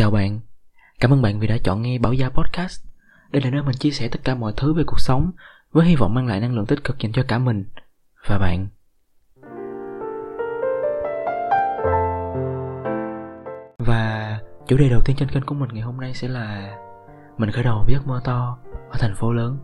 Chào 0.00 0.10
bạn, 0.10 0.40
cảm 1.00 1.12
ơn 1.12 1.22
bạn 1.22 1.40
vì 1.40 1.46
đã 1.46 1.56
chọn 1.64 1.82
nghe 1.82 1.98
Bảo 1.98 2.12
Gia 2.12 2.28
Podcast. 2.28 2.84
Đây 3.30 3.42
là 3.42 3.50
nơi 3.50 3.62
mình 3.62 3.74
chia 3.74 3.90
sẻ 3.90 4.08
tất 4.12 4.18
cả 4.24 4.34
mọi 4.34 4.52
thứ 4.56 4.74
về 4.74 4.82
cuộc 4.86 5.00
sống 5.00 5.30
với 5.72 5.86
hy 5.86 5.96
vọng 5.96 6.14
mang 6.14 6.26
lại 6.26 6.40
năng 6.40 6.54
lượng 6.54 6.66
tích 6.66 6.84
cực 6.84 6.98
dành 6.98 7.12
cho 7.12 7.22
cả 7.28 7.38
mình 7.38 7.64
và 8.28 8.38
bạn. 8.38 8.68
Và 13.78 14.38
chủ 14.66 14.76
đề 14.76 14.88
đầu 14.88 15.00
tiên 15.04 15.16
trên 15.16 15.28
kênh 15.28 15.46
của 15.46 15.54
mình 15.54 15.70
ngày 15.72 15.82
hôm 15.82 16.00
nay 16.00 16.14
sẽ 16.14 16.28
là 16.28 16.76
mình 17.38 17.50
khởi 17.50 17.64
đầu 17.64 17.78
một 17.78 17.86
giấc 17.88 18.06
mơ 18.06 18.20
to 18.24 18.58
ở 18.90 18.96
thành 19.00 19.14
phố 19.16 19.32
lớn. 19.32 19.58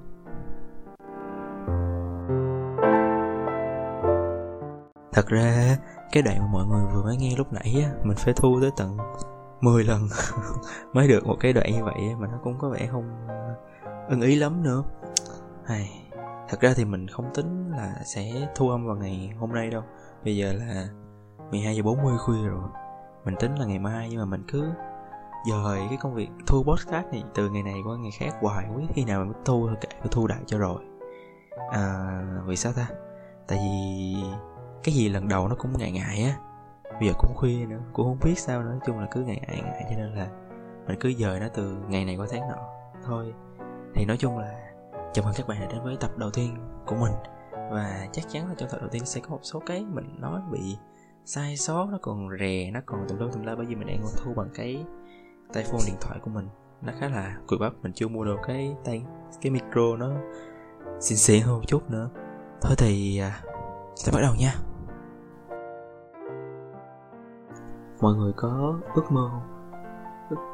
Thật 5.12 5.26
ra 5.26 5.76
cái 6.12 6.22
đoạn 6.22 6.38
mà 6.38 6.46
mọi 6.52 6.64
người 6.66 6.84
vừa 6.94 7.02
mới 7.02 7.16
nghe 7.16 7.34
lúc 7.38 7.52
nãy 7.52 7.84
á, 7.84 7.90
mình 8.04 8.16
phải 8.16 8.34
thu 8.36 8.58
tới 8.60 8.70
tận 8.76 8.96
10 9.60 9.84
lần 9.84 10.08
mới 10.92 11.08
được 11.08 11.26
một 11.26 11.36
cái 11.40 11.52
đoạn 11.52 11.72
như 11.72 11.84
vậy 11.84 12.14
mà 12.18 12.26
nó 12.26 12.38
cũng 12.42 12.58
có 12.58 12.68
vẻ 12.68 12.88
không 12.90 13.28
ưng 14.08 14.20
ý 14.20 14.36
lắm 14.36 14.62
nữa. 14.62 14.82
Hay, 15.64 16.02
thật 16.48 16.60
ra 16.60 16.72
thì 16.76 16.84
mình 16.84 17.08
không 17.08 17.30
tính 17.34 17.70
là 17.70 17.94
sẽ 18.04 18.48
thu 18.54 18.70
âm 18.70 18.86
vào 18.86 18.96
ngày 18.96 19.32
hôm 19.38 19.52
nay 19.52 19.70
đâu. 19.70 19.82
Bây 20.24 20.36
giờ 20.36 20.52
là 20.52 20.88
12 21.50 21.76
giờ 21.76 21.82
40 21.82 22.18
khuya 22.18 22.48
rồi. 22.48 22.68
Mình 23.24 23.34
tính 23.40 23.54
là 23.54 23.66
ngày 23.66 23.78
mai 23.78 24.08
nhưng 24.10 24.18
mà 24.18 24.24
mình 24.24 24.44
cứ 24.48 24.64
dời 25.50 25.80
cái 25.88 25.98
công 26.00 26.14
việc 26.14 26.28
thu 26.46 26.62
podcast 26.62 27.06
này 27.12 27.24
từ 27.34 27.50
ngày 27.50 27.62
này 27.62 27.74
qua 27.86 27.96
ngày 27.96 28.10
khác 28.10 28.34
hoài 28.40 28.66
quý 28.76 28.84
khi 28.94 29.04
nào 29.04 29.20
mình 29.20 29.28
mới 29.28 29.42
thu 29.44 29.68
kệ 29.80 29.88
thu 30.10 30.26
đại 30.26 30.40
cho 30.46 30.58
rồi. 30.58 30.78
À 31.72 32.20
vì 32.46 32.56
sao 32.56 32.72
ta? 32.72 32.88
Tại 33.48 33.58
vì 33.58 34.14
cái 34.82 34.94
gì 34.94 35.08
lần 35.08 35.28
đầu 35.28 35.48
nó 35.48 35.54
cũng 35.58 35.78
ngại 35.78 35.92
ngại 35.92 36.22
á 36.22 36.45
bây 37.00 37.08
giờ 37.08 37.14
cũng 37.18 37.34
khuya 37.34 37.66
nữa, 37.66 37.80
cũng 37.92 38.06
không 38.06 38.18
biết 38.24 38.38
sao 38.38 38.62
nữa. 38.62 38.68
Nói 38.68 38.80
chung 38.86 38.98
là 38.98 39.06
cứ 39.10 39.20
ngày 39.20 39.40
ngại 39.46 39.62
ngại 39.62 39.86
cho 39.90 39.96
nên 39.96 40.14
là 40.14 40.28
mình 40.86 40.98
cứ 41.00 41.12
dời 41.12 41.40
nó 41.40 41.46
từ 41.54 41.76
ngày 41.88 42.04
này 42.04 42.16
qua 42.16 42.26
tháng 42.30 42.48
nọ 42.48 42.68
thôi. 43.04 43.34
Thì 43.94 44.04
nói 44.04 44.16
chung 44.16 44.38
là 44.38 44.72
chào 45.12 45.24
mừng 45.24 45.34
các 45.36 45.48
bạn 45.48 45.60
đã 45.60 45.66
đến 45.66 45.82
với 45.84 45.96
tập 46.00 46.10
đầu 46.16 46.30
tiên 46.30 46.56
của 46.86 46.96
mình. 46.96 47.12
Và 47.52 48.08
chắc 48.12 48.24
chắn 48.28 48.48
là 48.48 48.54
trong 48.56 48.68
tập 48.68 48.78
đầu 48.80 48.88
tiên 48.88 49.06
sẽ 49.06 49.20
có 49.20 49.30
một 49.30 49.40
số 49.42 49.62
cái 49.66 49.84
mình 49.88 50.20
nói 50.20 50.40
bị 50.52 50.76
sai 51.24 51.56
sót, 51.56 51.88
nó 51.90 51.98
còn 52.02 52.28
rè, 52.40 52.70
nó 52.70 52.80
còn 52.86 53.08
tùm 53.08 53.18
lum 53.18 53.32
tùm 53.32 53.42
la 53.42 53.54
bởi 53.56 53.66
vì 53.66 53.74
mình 53.74 53.86
đang 53.86 54.02
thu 54.16 54.34
bằng 54.34 54.48
cái 54.54 54.84
tay 55.52 55.64
phone 55.64 55.80
điện 55.86 55.96
thoại 56.00 56.18
của 56.22 56.30
mình. 56.30 56.48
Nó 56.82 56.92
khá 57.00 57.08
là 57.08 57.36
cùi 57.46 57.58
bắp, 57.58 57.72
mình 57.82 57.92
chưa 57.92 58.08
mua 58.08 58.24
được 58.24 58.36
cái 58.46 58.76
tay, 58.84 59.02
cái 59.40 59.50
micro 59.50 59.96
nó 59.98 60.10
xịn 61.00 61.18
xịn 61.18 61.42
hơn 61.42 61.56
một 61.56 61.64
chút 61.66 61.90
nữa. 61.90 62.10
Thôi 62.60 62.74
thì 62.78 63.18
à, 63.18 63.40
sẽ 63.96 64.12
bắt 64.12 64.20
đầu 64.22 64.34
nha. 64.38 64.54
Mọi 68.00 68.14
người 68.14 68.32
có 68.36 68.80
ước 68.94 69.12
mơ 69.12 69.30
không? 69.32 69.42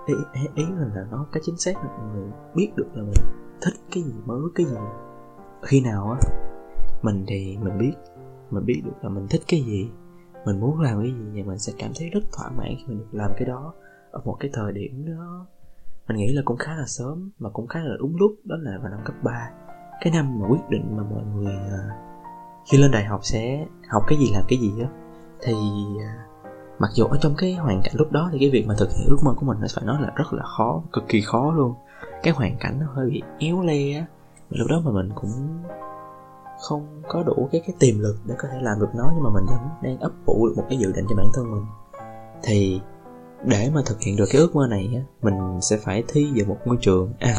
Ý, 0.07 0.15
ý, 0.33 0.41
ý 0.55 0.65
mình 0.65 0.91
là 0.95 1.07
nó 1.11 1.27
cái 1.33 1.41
chính 1.45 1.57
xác 1.57 1.77
là 1.77 1.99
mọi 1.99 2.15
người 2.15 2.31
biết 2.55 2.73
được 2.77 2.89
là 2.95 3.03
mình 3.03 3.25
thích 3.61 3.75
cái 3.91 4.03
gì 4.03 4.15
mới 4.25 4.41
cái 4.55 4.67
gì. 4.67 4.77
Khi 5.63 5.81
nào 5.81 6.11
á 6.11 6.19
mình 7.03 7.25
thì 7.29 7.59
mình 7.63 7.79
biết 7.79 7.93
mình 8.51 8.65
biết 8.67 8.83
được 8.85 8.97
là 9.03 9.09
mình 9.09 9.27
thích 9.31 9.43
cái 9.49 9.61
gì 9.61 9.91
mình 10.45 10.61
muốn 10.61 10.81
làm 10.81 11.01
cái 11.01 11.11
gì 11.11 11.25
thì 11.35 11.43
mình 11.43 11.59
sẽ 11.59 11.73
cảm 11.79 11.91
thấy 11.99 12.09
rất 12.09 12.21
thỏa 12.33 12.51
mãn 12.51 12.69
khi 12.79 12.85
mình 12.87 12.99
được 12.99 13.09
làm 13.13 13.31
cái 13.37 13.49
đó 13.49 13.75
ở 14.11 14.21
một 14.25 14.37
cái 14.41 14.51
thời 14.55 14.73
điểm 14.73 15.07
đó. 15.07 15.47
Mình 16.09 16.17
nghĩ 16.17 16.33
là 16.33 16.43
cũng 16.45 16.57
khá 16.57 16.77
là 16.77 16.85
sớm 16.87 17.31
mà 17.39 17.51
cũng 17.51 17.67
khá 17.67 17.81
là 17.81 17.97
đúng 17.99 18.17
lúc 18.17 18.33
đó 18.45 18.57
là 18.61 18.79
vào 18.83 18.91
năm 18.91 19.01
cấp 19.05 19.15
3 19.23 19.51
cái 20.01 20.13
năm 20.13 20.41
mà 20.41 20.47
quyết 20.49 20.69
định 20.71 20.97
mà 20.97 21.03
mọi 21.03 21.25
người 21.25 21.55
à, 21.55 21.91
khi 22.71 22.79
lên 22.79 22.91
đại 22.91 23.05
học 23.05 23.21
sẽ 23.23 23.67
học 23.89 24.03
cái 24.07 24.19
gì 24.19 24.27
làm 24.35 24.45
cái 24.49 24.59
gì 24.59 24.73
á 24.83 24.89
thì 25.41 25.55
à, 26.01 26.27
mặc 26.83 26.91
dù 26.95 27.05
ở 27.05 27.19
trong 27.21 27.35
cái 27.39 27.55
hoàn 27.55 27.81
cảnh 27.85 27.93
lúc 27.97 28.13
đó 28.13 28.29
thì 28.33 28.39
cái 28.39 28.51
việc 28.51 28.67
mà 28.67 28.75
thực 28.79 28.89
hiện 28.91 29.07
ước 29.11 29.17
mơ 29.25 29.33
của 29.37 29.47
mình 29.47 29.57
nó 29.61 29.67
phải 29.75 29.85
nói 29.85 30.03
là 30.03 30.13
rất 30.17 30.33
là 30.33 30.43
khó, 30.45 30.83
cực 30.93 31.05
kỳ 31.09 31.21
khó 31.21 31.53
luôn. 31.57 31.75
Cái 32.23 32.35
hoàn 32.35 32.57
cảnh 32.61 32.79
nó 32.81 32.87
hơi 32.95 33.11
bị 33.11 33.23
éo 33.39 33.63
le 33.63 33.99
á. 33.99 34.07
Lúc 34.51 34.67
đó 34.71 34.81
mà 34.85 34.91
mình 34.91 35.11
cũng 35.15 35.31
không 36.69 37.03
có 37.09 37.23
đủ 37.23 37.49
cái 37.53 37.63
cái 37.67 37.77
tiềm 37.79 37.99
lực 37.99 38.17
để 38.25 38.35
có 38.39 38.49
thể 38.53 38.59
làm 38.63 38.81
được 38.81 38.89
nó, 38.95 39.05
nhưng 39.15 39.25
mà 39.25 39.31
mình 39.35 39.45
vẫn 39.47 39.69
đang 39.83 39.99
ấp 39.99 40.13
ủ 40.27 40.47
được 40.49 40.55
một 40.57 40.65
cái 40.69 40.79
dự 40.79 40.93
định 40.93 41.07
cho 41.09 41.17
bản 41.17 41.27
thân 41.35 41.51
mình. 41.51 41.65
Thì 42.43 42.81
để 43.45 43.71
mà 43.75 43.81
thực 43.87 44.01
hiện 44.01 44.17
được 44.17 44.27
cái 44.33 44.41
ước 44.41 44.57
mơ 44.57 44.67
này 44.71 44.93
á, 44.95 45.03
mình 45.23 45.61
sẽ 45.61 45.77
phải 45.77 46.05
thi 46.09 46.33
vào 46.37 46.45
một 46.47 46.59
ngôi 46.65 46.77
trường. 46.81 47.13
À 47.19 47.35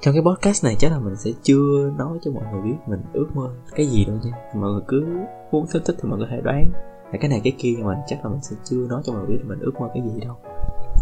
trong 0.00 0.14
cái 0.14 0.22
podcast 0.22 0.64
này 0.64 0.76
chắc 0.78 0.92
là 0.92 0.98
mình 0.98 1.16
sẽ 1.16 1.30
chưa 1.42 1.90
nói 1.98 2.18
cho 2.22 2.30
mọi 2.30 2.44
người 2.52 2.62
biết 2.62 2.76
mình 2.86 3.00
ước 3.12 3.26
mơ 3.34 3.50
cái 3.74 3.86
gì 3.86 4.04
đâu 4.04 4.16
nha. 4.24 4.32
Mọi 4.54 4.70
người 4.70 4.82
cứ 4.88 5.06
muốn 5.52 5.66
thích 5.72 5.82
thích 5.84 5.96
thì 6.02 6.08
mọi 6.08 6.18
người 6.18 6.28
có 6.30 6.36
thể 6.36 6.40
đoán 6.44 6.91
là 7.12 7.18
cái 7.20 7.30
này 7.30 7.40
cái 7.44 7.52
kia 7.58 7.74
nhưng 7.76 7.86
mà 7.86 8.02
chắc 8.06 8.24
là 8.24 8.30
mình 8.30 8.42
sẽ 8.42 8.56
chưa 8.64 8.86
nói 8.88 9.02
cho 9.04 9.12
mọi 9.12 9.22
người 9.22 9.36
biết 9.36 9.44
mình 9.46 9.60
ước 9.60 9.80
mơ 9.80 9.88
cái 9.94 10.02
gì 10.02 10.20
đâu. 10.20 10.36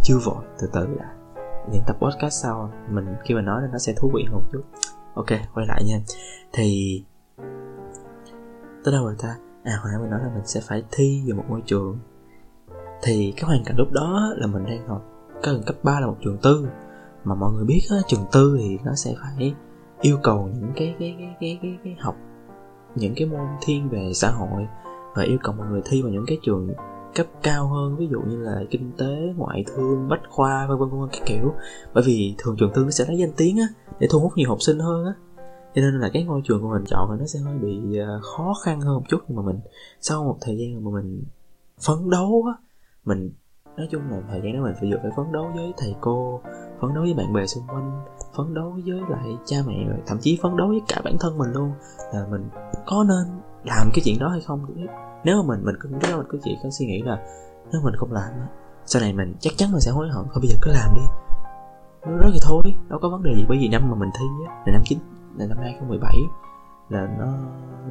Chưa 0.02 0.18
vội 0.24 0.44
từ 0.58 0.68
từ 0.72 0.86
đã. 0.98 1.14
Những 1.72 1.82
tập 1.86 1.96
podcast 2.00 2.42
sau 2.42 2.72
mình 2.90 3.06
khi 3.24 3.34
mà 3.34 3.40
nói 3.40 3.62
nó 3.72 3.78
sẽ 3.78 3.92
thú 3.96 4.10
vị 4.14 4.24
một 4.32 4.42
chút. 4.52 4.62
Ok 5.14 5.28
quay 5.54 5.66
lại 5.66 5.82
nha. 5.86 6.00
Thì 6.52 7.02
tới 8.84 8.92
đâu 8.92 9.04
rồi 9.04 9.14
ta? 9.22 9.36
À 9.64 9.72
hồi 9.82 9.90
nãy 9.92 10.00
mình 10.00 10.10
nói 10.10 10.20
là 10.22 10.30
mình 10.34 10.46
sẽ 10.46 10.60
phải 10.68 10.84
thi 10.90 11.22
vào 11.26 11.36
một 11.36 11.44
ngôi 11.48 11.62
trường. 11.66 11.98
Thì 13.02 13.32
cái 13.36 13.44
hoàn 13.44 13.64
cảnh 13.64 13.76
lúc 13.78 13.92
đó 13.92 14.32
là 14.36 14.46
mình 14.46 14.64
đang 14.66 14.88
học 14.88 15.02
cái 15.42 15.54
cấp 15.66 15.76
3 15.82 16.00
là 16.00 16.06
một 16.06 16.16
trường 16.24 16.38
tư. 16.42 16.68
Mà 17.24 17.34
mọi 17.34 17.52
người 17.52 17.64
biết 17.64 17.80
á, 17.90 17.96
trường 18.06 18.26
tư 18.32 18.56
thì 18.60 18.78
nó 18.84 18.94
sẽ 18.94 19.14
phải 19.22 19.54
yêu 20.00 20.18
cầu 20.22 20.48
những 20.54 20.72
cái 20.76 20.94
cái 20.98 21.16
cái 21.18 21.36
cái 21.40 21.58
cái, 21.62 21.78
cái 21.84 21.96
học 22.00 22.16
những 22.94 23.12
cái 23.16 23.26
môn 23.26 23.46
thiên 23.60 23.88
về 23.88 24.12
xã 24.14 24.30
hội 24.30 24.66
và 25.14 25.22
yêu 25.22 25.38
cầu 25.42 25.54
mọi 25.58 25.66
người 25.66 25.82
thi 25.84 26.02
vào 26.02 26.12
những 26.12 26.24
cái 26.26 26.38
trường 26.42 26.68
cấp 27.14 27.26
cao 27.42 27.68
hơn, 27.68 27.96
ví 27.96 28.08
dụ 28.10 28.20
như 28.20 28.36
là 28.42 28.64
kinh 28.70 28.92
tế, 28.98 29.34
ngoại 29.36 29.64
thương, 29.66 30.08
bách 30.08 30.20
khoa, 30.28 30.66
vân 30.66 30.78
vân 30.78 31.00
vân 31.00 31.08
các 31.12 31.22
kiểu. 31.26 31.54
Bởi 31.94 32.04
vì 32.06 32.34
thường 32.38 32.56
trường 32.58 32.70
tư 32.74 32.84
nó 32.84 32.90
sẽ 32.90 33.04
lấy 33.08 33.18
danh 33.18 33.32
tiếng 33.36 33.58
á, 33.58 33.66
để 33.98 34.08
thu 34.10 34.20
hút 34.20 34.32
nhiều 34.36 34.48
học 34.48 34.58
sinh 34.60 34.78
hơn 34.78 35.04
á. 35.06 35.12
Cho 35.74 35.82
nên 35.82 36.00
là 36.00 36.10
cái 36.12 36.24
ngôi 36.24 36.40
trường 36.44 36.62
của 36.62 36.68
mình 36.68 36.84
chọn 36.86 37.18
nó 37.18 37.26
sẽ 37.26 37.38
hơi 37.38 37.58
bị 37.58 37.98
ờ, 37.98 38.20
khó 38.22 38.54
khăn 38.64 38.80
hơn 38.80 38.94
một 38.94 39.02
chút. 39.08 39.18
Nhưng 39.28 39.36
mà 39.36 39.42
mình, 39.42 39.60
sau 40.00 40.24
một 40.24 40.36
thời 40.40 40.58
gian 40.58 40.84
mà 40.84 40.90
mình 40.90 41.24
phấn 41.86 42.10
đấu 42.10 42.44
á, 42.46 42.54
mình, 43.04 43.32
nói 43.76 43.88
chung 43.90 44.02
là 44.10 44.22
thời 44.30 44.40
gian 44.44 44.56
đó 44.56 44.62
mình 44.62 44.74
phải 44.80 44.90
vừa 44.90 44.98
phải 45.02 45.10
phấn 45.16 45.32
đấu 45.32 45.50
với 45.54 45.72
thầy 45.76 45.94
cô, 46.00 46.40
phấn 46.80 46.94
đấu 46.94 47.04
với 47.04 47.14
bạn 47.14 47.32
bè 47.32 47.46
xung 47.46 47.64
quanh, 47.68 48.04
phấn 48.36 48.54
đấu 48.54 48.78
với 48.86 49.00
lại 49.08 49.36
cha 49.44 49.56
mẹ 49.66 49.86
thậm 50.06 50.18
chí 50.20 50.38
phấn 50.42 50.56
đấu 50.56 50.68
với 50.68 50.80
cả 50.88 51.00
bản 51.04 51.16
thân 51.20 51.38
mình 51.38 51.52
luôn. 51.52 51.72
Là 52.14 52.26
mình 52.30 52.48
có 52.86 53.04
nên 53.08 53.26
làm 53.64 53.90
cái 53.94 54.02
chuyện 54.04 54.18
đó 54.18 54.28
hay 54.28 54.40
không 54.40 54.66
nếu 55.24 55.42
mà 55.42 55.42
mình 55.48 55.64
mình 55.64 55.74
cứ 55.80 55.88
lúc 55.88 56.02
đó 56.02 56.16
mình 56.16 56.26
cứ 56.28 56.38
chỉ 56.42 56.58
có 56.62 56.70
suy 56.70 56.86
nghĩ 56.86 57.02
là 57.02 57.18
nếu 57.72 57.80
mình 57.84 57.94
không 57.96 58.12
làm 58.12 58.32
sau 58.92 59.02
này 59.02 59.12
mình 59.12 59.34
chắc 59.40 59.52
chắn 59.56 59.72
mình 59.72 59.80
sẽ 59.80 59.90
hối 59.90 60.08
hận. 60.08 60.24
Thôi, 60.32 60.40
bây 60.40 60.48
giờ 60.48 60.56
cứ 60.62 60.70
làm 60.72 60.94
đi. 60.94 61.02
Nó 62.06 62.16
rất 62.16 62.30
thì 62.32 62.38
thôi, 62.42 62.62
đâu 62.88 62.98
có 63.02 63.08
vấn 63.08 63.22
đề 63.22 63.34
gì. 63.36 63.44
Bởi 63.48 63.58
vì 63.58 63.68
năm 63.68 63.90
mà 63.90 63.94
mình 63.94 64.10
thi 64.18 64.24
á, 64.48 64.62
là 64.66 64.72
năm 64.72 64.82
chín, 64.84 64.98
là 65.36 65.46
năm 65.46 65.58
2017 65.60 66.16
là 66.88 67.08
nó, 67.18 67.26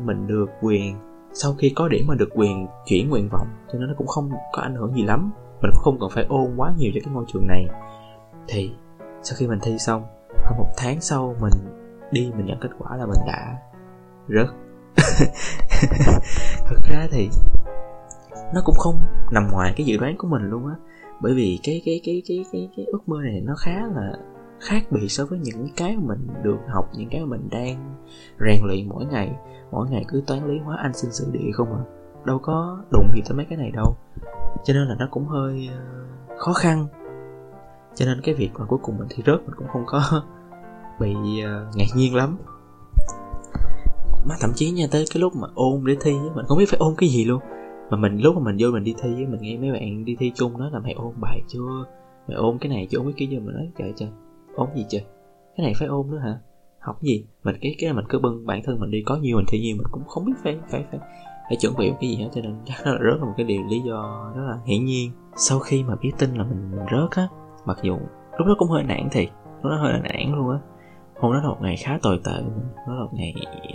mình 0.05 0.27
được 0.27 0.45
quyền, 0.61 0.95
sau 1.33 1.53
khi 1.57 1.73
có 1.75 1.87
điểm 1.87 2.05
mà 2.07 2.15
được 2.15 2.29
quyền 2.35 2.67
chuyển 2.85 3.09
nguyện 3.09 3.29
vọng, 3.31 3.47
cho 3.71 3.79
nên 3.79 3.87
nó 3.87 3.93
cũng 3.97 4.07
không 4.07 4.29
có 4.51 4.61
ảnh 4.61 4.75
hưởng 4.75 4.93
gì 4.93 5.03
lắm. 5.03 5.31
Mình 5.61 5.71
cũng 5.73 5.83
không 5.83 5.97
cần 5.99 6.09
phải 6.13 6.25
ôn 6.29 6.55
quá 6.57 6.73
nhiều 6.77 6.91
cho 6.95 6.99
cái 7.03 7.13
ngôi 7.13 7.25
trường 7.33 7.47
này. 7.47 7.65
Thì, 8.47 8.71
sau 9.23 9.35
khi 9.37 9.47
mình 9.47 9.59
thi 9.61 9.77
xong, 9.79 10.03
khoảng 10.29 10.57
một 10.57 10.69
tháng 10.77 11.01
sau 11.01 11.35
mình 11.41 11.53
đi, 12.11 12.31
mình 12.37 12.45
nhận 12.45 12.59
kết 12.61 12.69
quả 12.79 12.97
là 12.97 13.05
mình 13.05 13.19
đã 13.27 13.57
rớt. 14.27 14.47
thực 16.69 16.83
ra 16.83 17.07
thì 17.11 17.29
nó 18.53 18.61
cũng 18.65 18.75
không 18.75 18.95
nằm 19.31 19.47
ngoài 19.51 19.73
cái 19.77 19.85
dự 19.85 19.97
đoán 19.97 20.17
của 20.17 20.27
mình 20.27 20.49
luôn 20.49 20.67
á. 20.67 20.75
Bởi 21.21 21.33
vì 21.33 21.59
cái 21.63 21.81
cái 21.85 22.01
cái 22.03 22.21
cái 22.27 22.45
cái 22.51 22.69
cái 22.77 22.85
ước 22.85 23.09
mơ 23.09 23.17
này 23.23 23.41
nó 23.45 23.55
khá 23.55 23.81
là 23.95 24.13
khác 24.59 24.83
biệt 24.91 25.07
so 25.07 25.25
với 25.25 25.39
những 25.39 25.67
cái 25.77 25.97
mà 25.97 26.03
mình 26.07 26.27
được 26.43 26.57
học 26.67 26.89
những 26.97 27.09
cái 27.09 27.21
mà 27.21 27.25
mình 27.25 27.49
đang 27.49 27.97
rèn 28.39 28.67
luyện 28.67 28.89
mỗi 28.89 29.05
ngày. 29.05 29.35
Mỗi 29.71 29.89
ngày 29.89 30.05
cứ 30.07 30.23
toán 30.27 30.47
lý 30.47 30.59
hóa 30.59 30.77
anh 30.83 30.93
sinh 30.93 31.11
sử 31.11 31.31
địa 31.31 31.51
không 31.53 31.73
à. 31.73 31.83
Đâu 32.25 32.39
có 32.39 32.83
đụng 32.91 33.09
gì 33.15 33.21
tới 33.25 33.37
mấy 33.37 33.45
cái 33.45 33.57
này 33.57 33.71
đâu. 33.71 33.95
Cho 34.63 34.73
nên 34.73 34.87
là 34.87 34.95
nó 34.99 35.07
cũng 35.11 35.25
hơi 35.25 35.69
ờ, 35.73 36.05
khó 36.37 36.53
khăn. 36.53 36.87
Cho 37.95 38.05
nên 38.05 38.21
cái 38.23 38.35
việc 38.35 38.49
mà 38.53 38.65
cuối 38.65 38.79
cùng 38.81 38.97
mình 38.97 39.07
thi 39.09 39.23
rớt 39.25 39.41
mình 39.45 39.55
cũng 39.57 39.67
không 39.67 39.83
có 39.85 40.01
bị 40.99 41.13
uh, 41.13 41.75
ngạc 41.75 41.95
nhiên 41.95 42.15
lắm 42.15 42.37
mà 44.29 44.35
thậm 44.39 44.51
chí 44.55 44.71
nha 44.71 44.85
tới 44.91 45.05
cái 45.13 45.21
lúc 45.21 45.35
mà 45.35 45.47
ôn 45.55 45.83
để 45.85 45.95
thi 46.01 46.11
mình 46.35 46.45
không 46.47 46.57
biết 46.57 46.69
phải 46.69 46.79
ôn 46.79 46.93
cái 46.97 47.09
gì 47.09 47.25
luôn. 47.25 47.41
Mà 47.89 47.97
mình 47.97 48.17
lúc 48.17 48.35
mà 48.35 48.41
mình 48.43 48.55
vô 48.59 48.71
mình 48.71 48.83
đi 48.83 48.95
thi 49.01 49.09
mình 49.09 49.41
nghe 49.41 49.57
mấy 49.57 49.71
bạn 49.71 50.05
đi 50.05 50.15
thi 50.19 50.31
chung 50.35 50.57
nói 50.57 50.69
là 50.73 50.79
mày 50.79 50.93
ôn 50.93 51.13
bài 51.21 51.41
chưa? 51.47 51.85
Mày 52.27 52.37
ôn 52.37 52.57
cái 52.57 52.69
này 52.69 52.87
chưa? 52.89 52.97
Ôn 52.97 53.05
cái 53.05 53.13
kia 53.17 53.27
chưa 53.31 53.39
mình 53.39 53.55
nói 53.55 53.69
trời 53.77 53.93
trời 53.95 54.09
ôn 54.55 54.69
gì 54.75 54.85
trời? 54.89 55.01
Cái 55.57 55.63
này 55.63 55.73
phải 55.79 55.87
ôn 55.87 56.11
nữa 56.11 56.17
hả? 56.17 56.39
Học 56.79 57.01
gì? 57.01 57.25
Mình 57.43 57.55
cái 57.61 57.75
cái 57.79 57.93
mình 57.93 58.05
cứ 58.09 58.19
bưng 58.19 58.45
bản 58.45 58.61
thân 58.65 58.79
mình 58.79 58.91
đi 58.91 59.03
có 59.05 59.15
nhiều 59.15 59.37
mình 59.37 59.45
thi 59.47 59.59
nhiều 59.59 59.75
mình 59.77 59.87
cũng 59.91 60.03
không 60.07 60.25
biết 60.25 60.33
phải 60.43 60.57
phải 60.71 60.85
phải 60.91 60.99
phải 61.49 61.57
chuẩn 61.59 61.73
bị 61.77 61.91
cái 62.01 62.09
gì 62.09 62.15
hết 62.15 62.29
cho 62.33 62.41
nên 62.41 62.55
chắc 62.65 62.85
là 62.85 62.91
rớt 62.91 63.19
là 63.19 63.25
một 63.25 63.33
cái 63.37 63.45
điều 63.45 63.61
lý 63.69 63.79
do 63.79 64.31
rất 64.35 64.41
là 64.49 64.57
hiển 64.65 64.85
nhiên. 64.85 65.11
Sau 65.35 65.59
khi 65.59 65.83
mà 65.83 65.95
biết 66.01 66.11
tin 66.19 66.33
là 66.35 66.43
mình, 66.43 66.71
mình 66.71 66.85
rớt 66.91 67.11
á 67.11 67.27
mặc 67.65 67.77
dù 67.81 67.97
lúc 68.37 68.47
đó 68.47 68.55
cũng 68.57 68.69
hơi 68.69 68.83
nản 68.83 69.07
thì 69.11 69.27
lúc 69.63 69.71
đó 69.71 69.77
hơi 69.81 69.93
nản 70.03 70.35
luôn 70.35 70.49
á 70.51 70.59
hôm 71.19 71.33
đó 71.33 71.39
là 71.41 71.49
một 71.49 71.57
ngày 71.61 71.77
khá 71.77 71.99
tồi 72.01 72.19
tệ. 72.25 72.41
Nó 72.87 72.95
là 72.95 73.03
một 73.03 73.13
ngày 73.13 73.33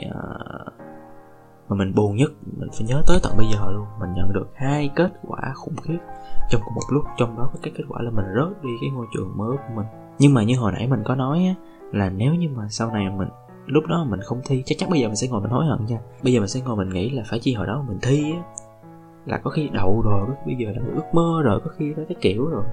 uh, 0.08 0.73
mà 1.69 1.76
mình 1.76 1.94
buồn 1.94 2.17
nhất. 2.17 2.31
Mình 2.56 2.69
phải 2.73 2.87
nhớ 2.88 3.02
tới 3.06 3.19
tận 3.23 3.32
bây 3.37 3.46
giờ 3.46 3.70
luôn. 3.70 3.87
Mình 4.00 4.12
nhận 4.14 4.32
được 4.32 4.49
hai 4.55 4.91
kết 4.96 5.11
quả 5.23 5.52
khủng 5.55 5.76
khiếp 5.82 5.99
trong 6.50 6.61
cùng 6.64 6.75
một 6.75 6.87
lúc. 6.93 7.05
Trong 7.17 7.37
đó 7.37 7.50
có 7.52 7.58
cái 7.62 7.73
kết 7.76 7.85
quả 7.88 8.02
là 8.02 8.11
mình 8.11 8.26
rớt 8.35 8.62
đi 8.62 8.70
cái 8.81 8.91
ngôi 8.91 9.06
trường 9.14 9.37
mới 9.37 9.56
của 9.56 9.75
mình. 9.75 9.87
Nhưng 10.19 10.35
mà 10.35 10.43
như 10.43 10.58
hồi 10.58 10.73
nãy 10.73 10.87
mình 10.87 11.02
có 11.05 11.14
nói 11.14 11.44
á 11.46 11.55
là 11.93 12.11
nếu 12.11 12.35
như 12.35 12.49
mà 12.55 12.69
sau 12.69 12.91
này 12.91 13.11
mình 13.11 13.29
lúc 13.67 13.85
đó 13.87 14.05
mình 14.08 14.20
không 14.20 14.41
thi 14.44 14.62
chắc 14.67 14.79
chắn 14.79 14.91
bây 14.91 15.00
giờ 15.00 15.06
mình 15.06 15.17
sẽ 15.17 15.29
ngồi 15.29 15.41
mình 15.41 15.50
hối 15.50 15.67
hận 15.67 15.87
nha. 15.87 15.99
Bây 16.23 16.32
giờ 16.32 16.41
mình 16.41 16.49
sẽ 16.49 16.61
ngồi 16.61 16.76
mình 16.76 16.88
nghĩ 16.88 17.11
là 17.11 17.23
phải 17.26 17.38
chi 17.38 17.55
hồi 17.55 17.67
đó 17.67 17.85
mình 17.88 17.99
thi 18.02 18.32
á 18.32 18.43
là 19.26 19.38
có 19.38 19.50
khi 19.50 19.69
đậu 19.69 20.02
rồi 20.05 20.29
bây 20.46 20.56
giờ 20.56 20.70
là 20.76 20.82
ước 20.94 21.05
mơ 21.12 21.43
rồi 21.44 21.61
có 21.64 21.70
khi 21.76 21.94
đó 21.94 22.02
cái 22.08 22.17
kiểu 22.20 22.46
rồi. 22.46 22.64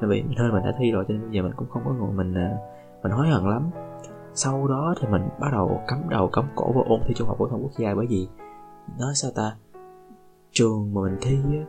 Tại 0.00 0.10
vì 0.10 0.22
mình 0.22 0.52
mình 0.52 0.64
đã 0.64 0.72
thi 0.78 0.90
rồi 0.90 1.04
cho 1.08 1.14
nên 1.14 1.22
bây 1.22 1.30
giờ 1.30 1.42
mình 1.42 1.52
cũng 1.56 1.68
không 1.68 1.82
có 1.84 1.92
ngồi 1.92 2.12
mình 2.12 2.34
ờ, 2.34 2.56
mình 3.02 3.12
hối 3.12 3.28
hận 3.28 3.44
lắm 3.44 3.70
sau 4.42 4.66
đó 4.68 4.94
thì 5.00 5.08
mình 5.08 5.22
bắt 5.40 5.48
đầu 5.52 5.80
cắm 5.88 6.08
đầu, 6.08 6.28
cắm 6.32 6.44
cổ 6.56 6.72
vào 6.72 6.84
ôn 6.88 7.00
thi 7.06 7.14
trung 7.14 7.28
học 7.28 7.36
phổ 7.38 7.48
thông 7.48 7.62
quốc 7.62 7.72
gia 7.78 7.94
bởi 7.94 8.06
vì 8.06 8.28
nói 8.98 9.12
sao 9.14 9.30
ta? 9.36 9.56
Trường 10.50 10.94
mà 10.94 11.00
mình 11.02 11.18
thi 11.20 11.38
á, 11.52 11.64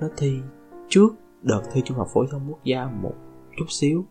nó 0.00 0.08
thi 0.16 0.40
trước 0.88 1.08
đợt 1.42 1.60
thi 1.72 1.82
trung 1.84 1.96
học 1.98 2.06
phổ 2.14 2.24
thông 2.30 2.40
quốc 2.48 2.58
gia 2.64 2.84
một 2.84 3.14
chút 3.58 3.64
xíu. 3.68 4.04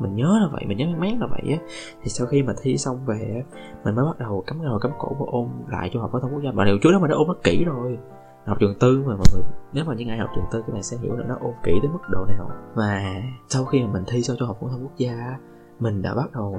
Mình 0.00 0.16
nhớ 0.16 0.38
là 0.40 0.48
vậy, 0.52 0.64
mình 0.66 0.78
nhớ 0.78 0.86
mát 0.98 1.12
là 1.20 1.26
vậy 1.26 1.42
á. 1.52 1.58
Thì 2.02 2.08
sau 2.08 2.26
khi 2.26 2.42
mà 2.42 2.52
thi 2.62 2.78
xong 2.78 3.06
về 3.06 3.44
mình 3.84 3.94
mới 3.94 4.04
bắt 4.04 4.18
đầu 4.18 4.44
cắm 4.46 4.64
đầu, 4.64 4.78
cắm 4.78 4.92
cổ 4.98 5.08
và 5.18 5.26
ôn 5.28 5.48
lại 5.68 5.90
trung 5.92 6.02
học 6.02 6.10
phổ 6.12 6.20
thông 6.20 6.34
quốc 6.34 6.42
gia. 6.44 6.52
Mà 6.52 6.64
điều 6.64 6.78
trước 6.82 6.90
đó 6.92 6.98
mình 6.98 7.10
đã 7.10 7.16
ôn 7.16 7.28
rất 7.28 7.44
kỹ 7.44 7.64
rồi. 7.64 7.98
Học 8.46 8.56
trường 8.60 8.78
tư 8.80 9.04
mà 9.06 9.14
mọi 9.16 9.26
người, 9.34 9.42
nếu 9.72 9.84
mà 9.84 9.94
những 9.94 10.08
ai 10.08 10.18
học 10.18 10.30
trường 10.34 10.44
tư 10.52 10.62
các 10.66 10.72
bạn 10.72 10.82
sẽ 10.82 10.96
hiểu 11.02 11.16
là 11.16 11.26
nó 11.28 11.36
ôn 11.40 11.54
kỹ 11.62 11.72
tới 11.82 11.90
mức 11.90 12.02
độ 12.10 12.24
nào. 12.28 12.50
Và 12.74 13.22
sau 13.48 13.64
khi 13.64 13.82
mà 13.82 13.92
mình 13.92 14.04
thi 14.06 14.22
xong 14.22 14.36
trung 14.38 14.48
học 14.48 14.56
phổ 14.60 14.68
thông 14.68 14.82
quốc 14.82 14.96
gia 14.96 15.38
mình 15.80 16.02
đã 16.02 16.14
bắt 16.14 16.32
đầu 16.32 16.58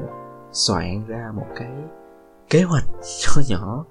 soạn 0.53 1.07
ra 1.07 1.31
một 1.35 1.47
cái 1.55 1.71
kế 2.49 2.63
hoạch 2.63 2.85
nhỏ 3.25 3.41
nhỏ. 3.49 3.85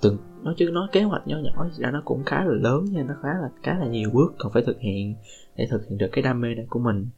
Từng 0.00 0.16
nói 0.42 0.54
chứ 0.56 0.70
nói 0.72 0.88
kế 0.92 1.02
hoạch 1.02 1.26
nhỏ 1.26 1.36
nhỏ 1.42 1.66
ra 1.72 1.90
nó 1.90 2.02
cũng 2.04 2.24
khá 2.26 2.44
là 2.44 2.52
lớn 2.52 2.84
nha 2.84 3.02
nó 3.02 3.14
khá 3.22 3.28
là 3.28 3.50
khá 3.62 3.74
là 3.78 3.86
nhiều 3.86 4.10
bước 4.12 4.34
cần 4.38 4.52
phải 4.52 4.62
thực 4.66 4.80
hiện 4.80 5.14
để 5.56 5.66
thực 5.70 5.86
hiện 5.88 5.98
được 5.98 6.08
cái 6.12 6.22
đam 6.22 6.40
mê 6.40 6.54
này 6.54 6.66
của 6.70 6.78
mình. 6.78 7.08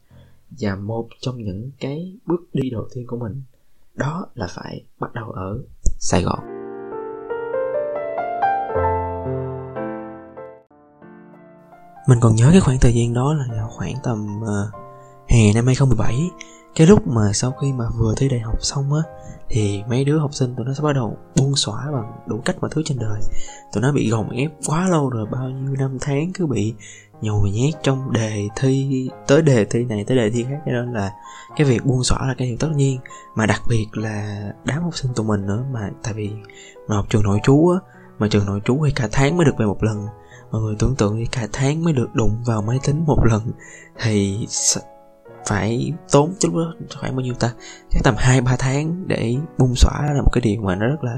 Và 0.59 0.75
một 0.75 1.07
trong 1.19 1.37
những 1.37 1.71
cái 1.79 2.17
bước 2.25 2.41
đi 2.53 2.69
đầu 2.69 2.87
tiên 2.93 3.07
của 3.07 3.17
mình 3.17 3.41
đó 3.95 4.27
là 4.33 4.47
phải 4.49 4.83
bắt 4.99 5.13
đầu 5.13 5.31
ở 5.31 5.59
sài 5.99 6.23
gòn. 6.23 6.39
Mình 12.09 12.19
còn 12.21 12.35
nhớ 12.35 12.49
cái 12.51 12.61
khoảng 12.61 12.77
thời 12.81 12.93
gian 12.93 13.13
đó 13.13 13.33
là 13.33 13.67
khoảng 13.69 13.93
tầm 14.03 14.41
uh, 14.41 14.73
hè 15.27 15.53
năm 15.55 15.65
2017 15.65 16.29
cái 16.77 16.87
lúc 16.87 17.07
mà 17.07 17.33
sau 17.33 17.51
khi 17.51 17.73
mà 17.73 17.85
vừa 17.97 18.13
thi 18.17 18.29
đại 18.29 18.39
học 18.39 18.57
xong 18.61 18.93
á, 18.93 19.01
thì 19.49 19.83
mấy 19.89 20.05
đứa 20.05 20.17
học 20.19 20.33
sinh 20.33 20.55
tụi 20.55 20.65
nó 20.65 20.73
sẽ 20.73 20.83
bắt 20.83 20.93
đầu 20.93 21.17
buông 21.35 21.55
xóa 21.55 21.91
bằng 21.93 22.11
đủ 22.27 22.41
cách 22.45 22.55
mọi 22.61 22.69
thứ 22.73 22.81
trên 22.85 22.99
đời. 22.99 23.21
Tụi 23.73 23.81
nó 23.81 23.91
bị 23.91 24.09
gồng 24.09 24.29
ép 24.29 24.51
quá 24.65 24.87
lâu 24.89 25.09
rồi, 25.09 25.25
bao 25.31 25.49
nhiêu 25.49 25.75
năm 25.79 25.97
tháng 26.01 26.31
cứ 26.33 26.45
bị 26.45 26.73
nhồi 27.21 27.49
nhét 27.49 27.73
trong 27.83 28.13
đề 28.13 28.47
thi, 28.55 29.09
tới 29.27 29.41
đề 29.41 29.65
thi 29.65 29.85
này, 29.85 30.03
tới 30.07 30.17
đề 30.17 30.29
thi 30.29 30.43
khác. 30.43 30.59
Cho 30.65 30.71
nên 30.71 30.93
là 30.93 31.13
cái 31.55 31.67
việc 31.67 31.85
buông 31.85 32.03
xõa 32.03 32.27
là 32.27 32.35
cái 32.37 32.47
điều 32.47 32.57
tất 32.57 32.69
nhiên. 32.75 32.99
Mà 33.35 33.45
đặc 33.45 33.61
biệt 33.69 33.87
là 33.93 34.49
đám 34.63 34.83
học 34.83 34.95
sinh 34.95 35.13
tụi 35.13 35.25
mình 35.25 35.45
nữa, 35.45 35.63
mà 35.73 35.89
tại 36.03 36.13
vì 36.13 36.31
mà 36.87 36.95
học 36.95 37.05
trường 37.09 37.23
nội 37.23 37.39
trú 37.43 37.69
á, 37.69 37.79
mà 38.19 38.27
trường 38.27 38.45
nội 38.45 38.61
trú 38.65 38.85
thì 38.85 38.91
cả 38.91 39.09
tháng 39.11 39.37
mới 39.37 39.45
được 39.45 39.57
về 39.57 39.65
một 39.65 39.83
lần. 39.83 40.07
Mọi 40.51 40.61
người 40.61 40.75
tưởng 40.79 40.95
tượng 40.95 41.19
đi, 41.19 41.25
cả 41.31 41.47
tháng 41.53 41.83
mới 41.83 41.93
được 41.93 42.07
đụng 42.13 42.43
vào 42.45 42.61
máy 42.61 42.79
tính 42.83 43.03
một 43.05 43.19
lần, 43.25 43.41
thì 44.01 44.47
phải 45.47 45.93
tốn 46.11 46.33
chút 46.39 46.55
đó 46.55 46.73
khoảng 46.99 47.15
bao 47.15 47.21
nhiêu 47.21 47.33
ta? 47.33 47.53
Chắc 47.91 47.99
tầm 48.03 48.15
hai 48.17 48.41
ba 48.41 48.55
tháng 48.59 49.07
để 49.07 49.35
bung 49.57 49.75
xõa 49.75 50.01
là 50.15 50.21
một 50.21 50.29
cái 50.33 50.41
điều 50.41 50.61
mà 50.61 50.75
nó 50.75 50.87
rất 50.87 51.03
là 51.03 51.17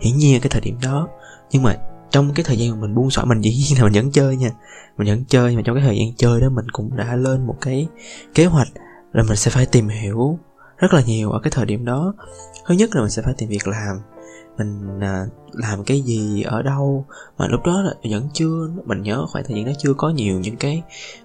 hiển 0.00 0.16
nhiên 0.16 0.40
cái 0.40 0.50
thời 0.50 0.60
điểm 0.60 0.78
đó. 0.82 1.08
Nhưng 1.50 1.62
mà 1.62 1.76
trong 2.10 2.34
cái 2.34 2.44
thời 2.44 2.58
gian 2.58 2.70
mà 2.70 2.76
mình 2.76 2.94
buông 2.94 3.10
xõa 3.10 3.24
mình 3.24 3.40
dĩ 3.40 3.50
nhiên 3.50 3.78
là 3.78 3.84
mình 3.84 3.92
vẫn 3.92 4.12
chơi 4.12 4.36
nha. 4.36 4.50
Mình 4.96 5.08
vẫn 5.08 5.24
chơi 5.28 5.56
mà 5.56 5.62
trong 5.64 5.76
cái 5.76 5.84
thời 5.86 5.98
gian 5.98 6.14
chơi 6.16 6.40
đó 6.40 6.48
mình 6.48 6.66
cũng 6.72 6.96
đã 6.96 7.16
lên 7.16 7.46
một 7.46 7.56
cái 7.60 7.88
kế 8.34 8.46
hoạch 8.46 8.68
là 9.12 9.22
mình 9.22 9.36
sẽ 9.36 9.50
phải 9.50 9.66
tìm 9.66 9.88
hiểu 9.88 10.38
rất 10.78 10.94
là 10.94 11.02
nhiều 11.02 11.30
ở 11.30 11.40
cái 11.42 11.50
thời 11.50 11.66
điểm 11.66 11.84
đó. 11.84 12.14
Thứ 12.66 12.74
nhất 12.74 12.90
là 12.94 13.00
mình 13.00 13.10
sẽ 13.10 13.22
phải 13.22 13.34
tìm 13.38 13.48
việc 13.48 13.68
làm. 13.68 13.96
Mình 14.58 15.00
à, 15.00 15.26
làm 15.52 15.84
cái 15.84 16.00
gì 16.00 16.42
ở 16.42 16.62
đâu 16.62 17.06
mà 17.38 17.46
lúc 17.48 17.60
đó 17.66 17.80
là 17.82 17.94
vẫn 18.10 18.28
chưa 18.32 18.68
mình 18.84 19.02
nhớ 19.02 19.26
khoảng 19.32 19.44
thời 19.44 19.56
gian 19.56 19.66
đó 19.66 19.72
chưa 19.78 19.94
có 19.94 20.10
nhiều 20.10 20.40
những 20.40 20.56
cái 20.56 20.82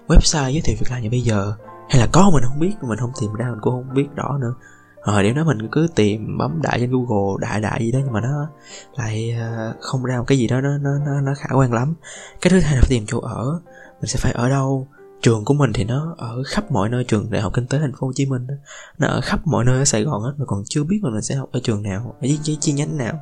website 0.08 0.50
giới 0.50 0.60
thiệu 0.64 0.76
việc 0.80 0.90
làm 0.90 1.02
như 1.02 1.10
bây 1.10 1.20
giờ 1.20 1.54
hay 1.90 2.00
là 2.00 2.08
có 2.12 2.30
mình 2.30 2.42
không 2.48 2.58
biết 2.58 2.74
mình 2.82 2.98
không 2.98 3.12
tìm 3.20 3.34
ra 3.34 3.46
mình 3.50 3.60
cũng 3.60 3.72
không 3.72 3.94
biết 3.94 4.06
rõ 4.14 4.38
nữa. 4.40 4.54
Hồi 5.02 5.22
điểm 5.22 5.34
đó 5.36 5.44
mình 5.44 5.68
cứ 5.72 5.88
tìm 5.94 6.38
bấm 6.38 6.62
đại 6.62 6.80
trên 6.80 6.90
google 6.90 7.40
đại 7.40 7.60
đại 7.60 7.84
gì 7.84 7.92
đó 7.92 7.98
nhưng 8.04 8.12
mà 8.12 8.20
nó 8.20 8.48
lại 8.96 9.36
ờ, 9.40 9.74
không 9.80 10.04
ra 10.04 10.18
một 10.18 10.24
cái 10.26 10.38
gì 10.38 10.46
đó 10.46 10.60
nó 10.60 10.78
nó 10.78 10.90
nó, 11.06 11.20
nó 11.20 11.32
khả 11.38 11.48
quan 11.56 11.72
lắm. 11.72 11.94
Cái 12.40 12.50
thứ 12.50 12.60
hai 12.60 12.74
là 12.74 12.80
phải 12.80 12.90
tìm 12.90 13.04
chỗ 13.06 13.20
ở. 13.20 13.60
Mình 14.00 14.06
sẽ 14.06 14.18
phải 14.18 14.32
ở 14.32 14.48
đâu? 14.48 14.88
Trường 15.22 15.44
của 15.44 15.54
mình 15.54 15.70
thì 15.74 15.84
nó 15.84 16.14
ở 16.18 16.42
khắp 16.46 16.70
mọi 16.70 16.88
nơi 16.88 17.04
trường 17.04 17.30
đại 17.30 17.42
học 17.42 17.52
kinh 17.54 17.66
tế 17.66 17.78
thành 17.78 17.92
phố 17.92 18.06
hồ 18.06 18.12
chí 18.16 18.26
minh 18.26 18.46
đó. 18.46 18.54
nó 18.98 19.08
ở 19.08 19.20
khắp 19.20 19.40
mọi 19.44 19.64
nơi 19.64 19.78
ở 19.78 19.84
sài 19.84 20.04
gòn 20.04 20.22
hết 20.22 20.32
mà 20.36 20.44
còn 20.44 20.62
chưa 20.68 20.84
biết 20.84 21.00
là 21.02 21.10
mình 21.10 21.22
sẽ 21.22 21.34
học 21.34 21.48
ở 21.52 21.60
trường 21.62 21.82
nào 21.82 22.14
ở 22.20 22.28
chi, 22.42 22.58
chi 22.60 22.72
nhánh 22.72 22.98
nào. 22.98 23.20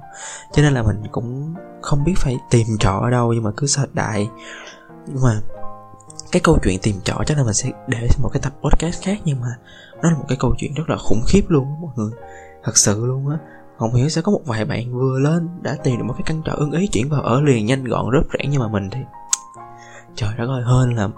Cho 0.53 0.63
nên 0.63 0.75
là 0.75 0.83
mình 0.83 0.97
cũng 1.13 1.55
không 1.83 2.05
biết 2.05 2.15
phải 2.17 2.37
tìm 2.51 2.67
trọ 2.81 2.93
ở 2.93 3.11
đâu 3.11 3.33
nhưng 3.33 3.43
mà 3.43 3.51
cứ 3.57 3.67
search 3.67 3.95
đại. 3.95 4.29
Nhưng 5.07 5.23
mà 5.23 5.41
cái 6.33 6.41
câu 6.45 6.59
chuyện 6.65 6.79
tìm 6.83 6.97
trọ 7.05 7.15
chắc 7.27 7.37
là 7.37 7.45
mình 7.45 7.55
sẽ 7.55 7.71
để 7.87 8.09
một 8.23 8.29
cái 8.33 8.43
tập 8.43 8.53
podcast 8.63 9.03
khác 9.03 9.19
nhưng 9.25 9.41
mà 9.41 9.49
nó 10.03 10.11
là 10.11 10.17
một 10.17 10.25
cái 10.29 10.39
câu 10.41 10.55
chuyện 10.59 10.75
rất 10.75 10.91
là 10.91 10.97
khủng 10.97 11.23
khiếp 11.27 11.43
luôn 11.49 11.65
đó, 11.65 11.77
mọi 11.81 11.93
người. 11.97 12.11
Thật 12.65 12.77
sự 12.77 13.07
luôn 13.07 13.29
á. 13.29 13.39
Không 13.79 13.95
hiểu 13.95 14.09
sẽ 14.09 14.23
có 14.23 14.33
một 14.33 14.41
vài 14.45 14.65
bạn 14.65 14.93
vừa 14.93 15.19
lên 15.19 15.49
đã 15.63 15.77
tìm 15.85 15.99
được 15.99 16.05
một 16.05 16.15
cái 16.15 16.23
căn 16.27 16.43
trọ 16.45 16.53
ưng 16.53 16.71
ý 16.71 16.87
chuyển 16.87 17.09
vào 17.09 17.23
ở 17.23 17.41
liền 17.41 17.67
nhanh 17.67 17.85
gọn 17.85 18.11
rất 18.11 18.23
rẻ 18.33 18.49
nhưng 18.51 18.61
mà 18.61 18.69
mình 18.69 18.91
thì 18.91 19.01
trời 20.15 20.31
đất 20.39 20.47
ơi 20.49 20.63
hơn 20.65 20.95
là 20.95 21.09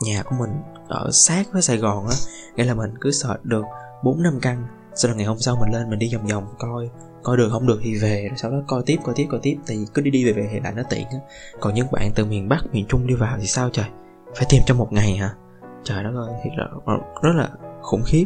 nhà 0.00 0.22
của 0.22 0.36
mình 0.38 0.50
ở 0.88 1.10
sát 1.12 1.46
với 1.52 1.62
Sài 1.62 1.76
Gòn 1.76 2.06
á. 2.08 2.14
Nghĩa 2.56 2.64
là 2.64 2.74
mình 2.74 2.94
cứ 3.00 3.10
sợ 3.10 3.38
được 3.42 3.64
bốn 4.02 4.22
năm 4.22 4.38
căn 4.42 4.66
sau 4.94 5.10
đó 5.10 5.16
ngày 5.16 5.26
hôm 5.26 5.38
sau 5.38 5.56
mình 5.60 5.72
lên 5.72 5.90
mình 5.90 5.98
đi 5.98 6.14
vòng 6.14 6.26
vòng 6.26 6.54
coi 6.58 6.90
coi 7.22 7.36
được 7.36 7.48
không 7.52 7.66
được 7.66 7.80
thì 7.82 7.98
về 7.98 8.26
rồi 8.28 8.38
sau 8.38 8.50
đó 8.50 8.56
coi 8.66 8.82
tiếp 8.86 8.96
coi 9.04 9.14
tiếp 9.14 9.26
coi 9.30 9.40
tiếp 9.42 9.56
tại 9.66 9.76
vì 9.76 9.84
cứ 9.94 10.02
đi 10.02 10.10
đi 10.10 10.24
về 10.24 10.32
về 10.32 10.48
thì 10.52 10.60
lại 10.60 10.72
nó 10.76 10.82
tiện 10.90 11.06
á. 11.10 11.18
Còn 11.60 11.74
những 11.74 11.86
bạn 11.92 12.10
từ 12.14 12.24
miền 12.24 12.48
bắc 12.48 12.66
miền 12.72 12.86
trung 12.88 13.06
đi 13.06 13.14
vào 13.14 13.36
thì 13.40 13.46
sao 13.46 13.70
trời? 13.72 13.86
Phải 14.34 14.46
tìm 14.50 14.62
trong 14.66 14.78
một 14.78 14.92
ngày 14.92 15.16
hả? 15.16 15.34
Trời 15.84 16.04
đất 16.04 16.12
ơi 16.14 16.34
thiệt 16.44 16.52
là 16.56 16.66
rất 17.22 17.32
là 17.34 17.48
khủng 17.82 18.02
khiếp. 18.06 18.24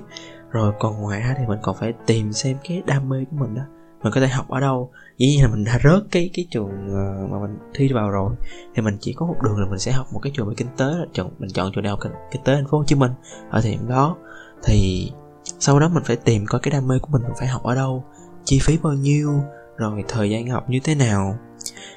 Rồi 0.51 0.73
còn 0.79 1.03
ngoài 1.03 1.21
ra 1.21 1.35
thì 1.39 1.47
mình 1.47 1.59
còn 1.63 1.77
phải 1.77 1.93
tìm 2.07 2.33
xem 2.33 2.57
cái 2.69 2.83
đam 2.87 3.09
mê 3.09 3.25
của 3.31 3.37
mình 3.37 3.55
đó. 3.55 3.63
Mình 4.03 4.13
có 4.13 4.21
thể 4.21 4.27
học 4.27 4.49
ở 4.49 4.61
đâu? 4.61 4.91
Dĩ 5.19 5.27
nhiên 5.27 5.43
là 5.43 5.49
mình 5.49 5.65
đã 5.65 5.79
rớt 5.85 6.03
cái 6.11 6.31
cái 6.35 6.47
trường 6.51 6.71
ờ, 6.89 7.27
mà 7.31 7.39
mình 7.39 7.59
thi 7.75 7.93
vào 7.93 8.11
rồi. 8.11 8.35
Thì 8.75 8.83
mình 8.83 8.97
chỉ 9.01 9.13
có 9.13 9.27
một 9.27 9.37
đường 9.43 9.61
là 9.61 9.67
mình 9.71 9.79
sẽ 9.79 9.93
học 9.93 10.07
một 10.13 10.21
cái 10.23 10.33
trường 10.37 10.49
về 10.49 10.55
kinh 10.57 10.69
tế 10.77 10.85
là 10.85 11.05
chọn 11.13 11.31
mình 11.39 11.51
chọn 11.51 11.73
trường 11.73 11.85
đại 11.85 11.91
học 11.91 11.99
kinh, 12.03 12.13
kinh 12.31 12.43
tế 12.45 12.55
thành 12.55 12.67
phố 12.67 12.79
Hồ 12.79 12.85
Chí 12.85 12.95
Minh 12.95 13.13
ở 13.51 13.61
thời 13.61 13.71
điểm 13.71 13.89
đó. 13.89 14.17
Thì 14.65 15.11
sau 15.45 15.81
đó 15.81 15.89
mình 15.89 16.03
phải 16.05 16.17
tìm 16.17 16.47
coi 16.47 16.61
cái 16.61 16.73
đam 16.73 16.89
mê 16.89 16.99
của 16.99 17.09
mình 17.13 17.23
mình 17.23 17.33
phải 17.39 17.49
học 17.49 17.63
ở 17.63 17.75
đâu 17.75 18.05
chi 18.45 18.59
phí 18.63 18.79
bao 18.83 18.93
nhiêu 18.93 19.33
rồi 19.77 20.05
thời 20.09 20.31
gian 20.31 20.49
học 20.49 20.71
như 20.71 20.81
thế 20.85 20.95
nào. 20.95 21.39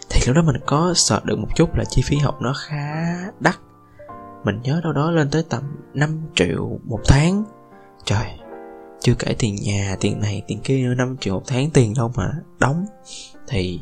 Thì 0.10 0.22
lúc 0.27 0.36
đó 0.36 0.41
mình 0.41 0.62
có 0.65 0.93
sợ 0.96 1.22
được 1.24 1.39
một 1.39 1.48
chút 1.55 1.75
là 1.75 1.84
chi 1.89 2.01
phí 2.05 2.17
học 2.17 2.41
nó 2.41 2.53
khá 2.58 3.05
đắt 3.39 3.55
mình 4.44 4.62
nhớ 4.63 4.82
đâu 4.84 4.94
đó 4.94 5.12
lên 5.12 5.29
tới 5.32 5.44
tầm 5.50 5.63
5 5.94 6.22
triệu 6.36 6.79
một 6.84 7.00
tháng. 7.08 7.44
Trời, 8.06 8.27
chưa 9.00 9.13
kể 9.20 9.36
tiền 9.39 9.56
nhà, 9.56 9.96
tiền 10.00 10.20
này, 10.20 10.41
tiền 10.48 10.60
kia 10.63 10.84
nữa 10.84 10.94
5 10.94 11.17
triệu 11.20 11.34
một 11.34 11.44
tháng 11.48 11.70
tiền 11.70 11.94
đâu 11.98 12.12
mà 12.15 12.32
đóng. 12.60 12.86
Thì 13.48 13.82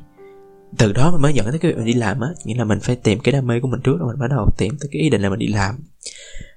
từ 0.78 0.94
đó 0.94 1.12
mình 1.12 1.22
mới 1.22 1.34
dẫn 1.34 1.46
tới 1.50 1.60
cái 1.60 1.72
việc 1.72 1.78
mình 1.78 1.86
đi 1.86 1.94
làm 1.94 2.20
á, 2.20 2.30
nghĩa 2.46 2.56
là 2.56 2.64
mình 2.64 2.80
phải 2.80 2.96
tìm 2.96 3.20
cái 3.20 3.32
đam 3.32 3.48
mê 3.48 3.60
của 3.60 3.68
mình 3.68 3.82
trước 3.84 3.98
rồi 4.00 4.08
mình 4.08 4.20
bắt 4.20 4.28
đầu 4.30 4.50
tìm 4.58 4.78
tới 4.80 4.90
cái 4.92 5.02
ý 5.02 5.10
định 5.10 5.22
là 5.22 5.30
mình 5.30 5.40
đi 5.40 5.48
làm. 5.48 5.76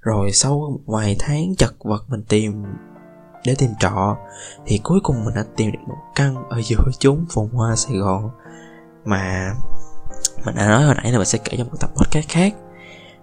Rồi 0.00 0.32
sau 0.32 0.52
một 0.52 0.80
vài 0.86 1.16
tháng 1.18 1.56
chật 1.56 1.74
vật 1.84 2.04
mình 2.08 2.24
tìm, 2.28 2.64
để 3.44 3.54
tìm 3.58 3.70
trọ, 3.78 4.16
thì 4.66 4.80
cuối 4.82 5.00
cùng 5.02 5.24
mình 5.24 5.34
đã 5.34 5.44
tìm 5.56 5.72
được 5.72 5.78
một 5.88 5.98
căn 6.14 6.48
ở 6.48 6.62
giữa 6.62 6.84
chốn 6.98 7.26
phồn 7.30 7.48
hoa 7.52 7.76
sài 7.76 7.96
gòn. 7.96 8.30
Mà 9.04 9.52
mình 10.46 10.54
đã 10.54 10.68
nói 10.68 10.84
hồi 10.84 10.94
nãy 10.94 11.12
là 11.12 11.18
mình 11.18 11.26
sẽ 11.26 11.38
kể 11.44 11.56
trong 11.58 11.68
một 11.68 11.76
tập 11.80 11.90
podcast 11.96 12.28
khác 12.28 12.54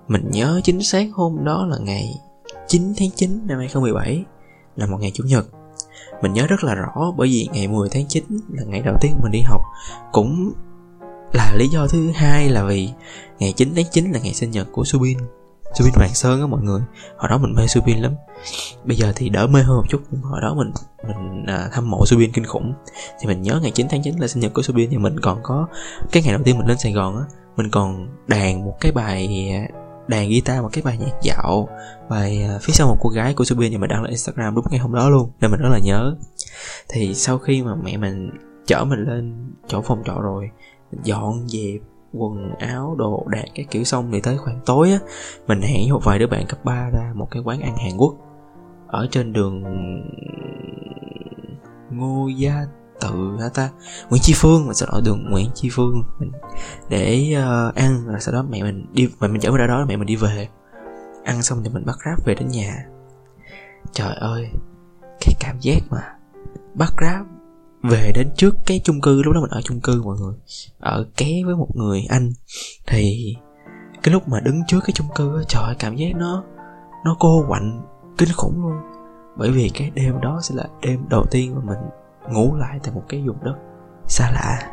mình 0.07 0.29
nhớ 0.31 0.61
chính 0.63 0.83
xác 0.83 1.07
hôm 1.13 1.43
đó 1.43 1.65
là 1.65 1.77
ngày 1.77 2.21
9 2.67 2.93
tháng 2.97 3.09
9 3.15 3.41
năm 3.47 3.57
2017 3.57 4.23
là 4.75 4.85
một 4.85 4.97
ngày 4.99 5.11
Chủ 5.13 5.23
nhật. 5.23 5.45
Mình 6.21 6.33
nhớ 6.33 6.47
rất 6.47 6.63
là 6.63 6.75
rõ 6.75 7.13
bởi 7.17 7.27
vì 7.27 7.47
ngày 7.53 7.67
10 7.67 7.89
tháng 7.89 8.07
9 8.07 8.23
là 8.51 8.63
ngày 8.63 8.81
đầu 8.81 8.95
tiên 9.01 9.11
mình 9.23 9.31
đi 9.31 9.41
học. 9.41 9.61
Cũng 10.11 10.53
là 11.33 11.55
lý 11.57 11.67
do 11.67 11.87
thứ 11.87 12.11
hai 12.15 12.49
là 12.49 12.63
vì 12.63 12.89
ngày 13.39 13.53
9 13.53 13.71
tháng 13.75 13.85
9 13.91 14.11
là 14.11 14.19
ngày 14.19 14.33
sinh 14.33 14.51
nhật 14.51 14.67
của 14.71 14.83
Subin. 14.83 15.17
Subin 15.73 15.93
Hoàng 15.93 16.13
Sơn 16.13 16.41
á 16.41 16.47
mọi 16.47 16.61
người 16.61 16.81
Hồi 17.17 17.29
đó 17.29 17.37
mình 17.37 17.53
mê 17.53 17.67
Subin 17.67 17.97
lắm. 17.97 18.13
Bây 18.83 18.97
giờ 18.97 19.13
thì 19.15 19.29
đỡ 19.29 19.47
mê 19.47 19.61
hơn 19.61 19.77
một 19.77 19.85
chút 19.89 20.01
Nhưng 20.11 20.21
hồi 20.21 20.41
đó 20.41 20.53
mình 20.53 20.71
mình 21.07 21.45
à, 21.47 21.69
thăm 21.71 21.89
mộ 21.91 22.05
Subin 22.05 22.31
kinh 22.31 22.45
khủng. 22.45 22.73
Thì 23.19 23.27
mình 23.27 23.41
nhớ 23.41 23.59
ngày 23.61 23.71
9 23.71 23.87
tháng 23.89 24.01
9 24.03 24.15
là 24.19 24.27
sinh 24.27 24.41
nhật 24.41 24.53
của 24.53 24.61
Subin 24.61 24.89
Thì 24.89 24.97
mình 24.97 25.19
còn 25.19 25.39
có 25.43 25.67
Cái 26.11 26.23
ngày 26.23 26.33
đầu 26.33 26.43
tiên 26.43 26.57
mình 26.57 26.67
lên 26.67 26.77
Sài 26.77 26.91
Gòn 26.91 27.17
á. 27.17 27.23
Mình 27.57 27.69
còn 27.71 28.07
đàn 28.27 28.65
một 28.65 28.77
cái 28.79 28.91
bài 28.91 29.49
à, 29.51 29.84
đàn 30.07 30.29
guitar 30.29 30.61
một 30.61 30.69
cái 30.73 30.83
bài 30.83 30.97
nhạc 30.97 31.21
dạo. 31.21 31.69
Bài 32.09 32.43
à, 32.43 32.57
phía 32.61 32.73
sau 32.73 32.87
một 32.87 32.97
cô 33.01 33.09
gái 33.09 33.33
của 33.33 33.43
Subin 33.43 33.71
và 33.71 33.77
mình 33.77 33.89
đăng 33.89 34.01
lên 34.01 34.09
Instagram 34.09 34.55
đúng 34.55 34.65
ngày 34.69 34.79
hôm 34.79 34.95
đó 34.95 35.09
luôn, 35.09 35.31
nên 35.41 35.51
mình 35.51 35.59
rất 35.59 35.69
là 35.71 35.79
nhớ. 35.79 36.15
Thì 36.89 37.13
sau 37.13 37.37
khi 37.37 37.63
mà 37.63 37.75
mẹ 37.75 37.97
mình 37.97 38.29
chở 38.67 38.85
mình 38.85 38.99
lên 38.99 39.51
chỗ 39.67 39.81
phòng 39.81 40.03
trọ 40.05 40.21
rồi 40.21 40.49
dọn 41.03 41.47
dẹp 41.47 41.81
quần 42.13 42.51
áo, 42.59 42.95
đồ 42.97 43.25
đạc 43.27 43.45
cái 43.55 43.65
kiểu 43.71 43.83
xong 43.83 44.09
thì 44.11 44.21
tới 44.21 44.37
khoảng 44.37 44.59
tối 44.65 44.91
á, 44.91 44.99
mình 45.47 45.61
hẹn 45.61 45.81
với 45.81 45.91
một 45.91 46.01
vài 46.03 46.19
đứa 46.19 46.27
bạn 46.27 46.45
cấp 46.47 46.59
3 46.65 46.89
ra 46.93 47.11
một 47.15 47.27
cái 47.31 47.41
quán 47.45 47.61
ăn 47.61 47.77
Hàn 47.77 47.97
Quốc. 47.97 48.15
Ở 48.87 49.07
trên 49.11 49.33
đường 49.33 49.63
Ngô 51.91 52.27
Gia 52.27 52.65
Tự 53.01 53.37
hả 53.41 53.49
ta 53.53 53.69
Nguyễn 54.09 54.21
Chi 54.21 54.33
Phương 54.35 54.65
mình 54.65 54.75
sau 54.75 54.89
đó 54.91 55.01
đường 55.05 55.31
Nguyễn 55.31 55.49
Chi 55.55 55.69
Phương. 55.71 56.03
Mình 56.19 56.31
để 56.89 57.35
uh, 57.37 57.75
ăn 57.75 58.07
rồi 58.07 58.19
sau 58.19 58.33
đó 58.33 58.45
mẹ 58.49 58.63
mình 58.63 58.85
đi 58.93 59.09
mẹ 59.19 59.27
mình 59.27 59.41
chở 59.41 59.51
mình 59.51 59.59
ra 59.59 59.67
đó 59.67 59.85
mẹ 59.87 59.97
mình 59.97 60.07
đi 60.07 60.15
về. 60.15 60.49
Ăn 61.23 61.41
xong 61.41 61.63
thì 61.63 61.69
mình 61.69 61.85
bắt 61.85 61.95
ráp 62.05 62.25
về 62.25 62.35
đến 62.35 62.47
nhà. 62.47 62.85
Trời 63.91 64.15
ơi 64.15 64.49
cái 65.21 65.35
cảm 65.39 65.59
giác 65.59 65.83
mà 65.89 66.01
bắt 66.73 66.93
ráp 67.01 67.25
về 67.83 68.11
đến 68.15 68.29
trước 68.35 68.55
cái 68.65 68.81
chung 68.83 69.01
cư 69.01 69.23
lúc 69.23 69.33
đó 69.33 69.41
mình 69.41 69.49
ở 69.49 69.61
chung 69.61 69.79
cư 69.79 70.01
mọi 70.03 70.17
người 70.19 70.33
ở 70.79 71.05
ké 71.17 71.43
với 71.45 71.55
một 71.55 71.67
người 71.75 72.05
anh 72.09 72.31
thì 72.87 73.35
cái 74.03 74.13
lúc 74.13 74.27
mà 74.27 74.39
đứng 74.39 74.61
trước 74.67 74.79
cái 74.79 74.91
chung 74.93 75.07
cư 75.15 75.43
trời 75.47 75.63
ơi 75.63 75.75
cảm 75.79 75.95
giác 75.95 76.15
nó 76.15 76.43
nó 77.05 77.15
cô 77.19 77.45
quạnh 77.47 77.81
kinh 78.17 78.29
khủng 78.35 78.61
luôn. 78.61 78.73
Bởi 79.37 79.51
vì 79.51 79.69
cái 79.73 79.91
đêm 79.95 80.21
đó 80.21 80.39
sẽ 80.43 80.55
là 80.55 80.63
đêm 80.81 81.09
đầu 81.09 81.25
tiên 81.31 81.55
mà 81.55 81.61
mình 81.65 81.77
ngủ 82.29 82.55
lại 82.55 82.79
tại 82.83 82.93
một 82.93 83.03
cái 83.09 83.23
vùng 83.27 83.43
đất 83.43 83.55
xa 84.07 84.31
lạ 84.31 84.71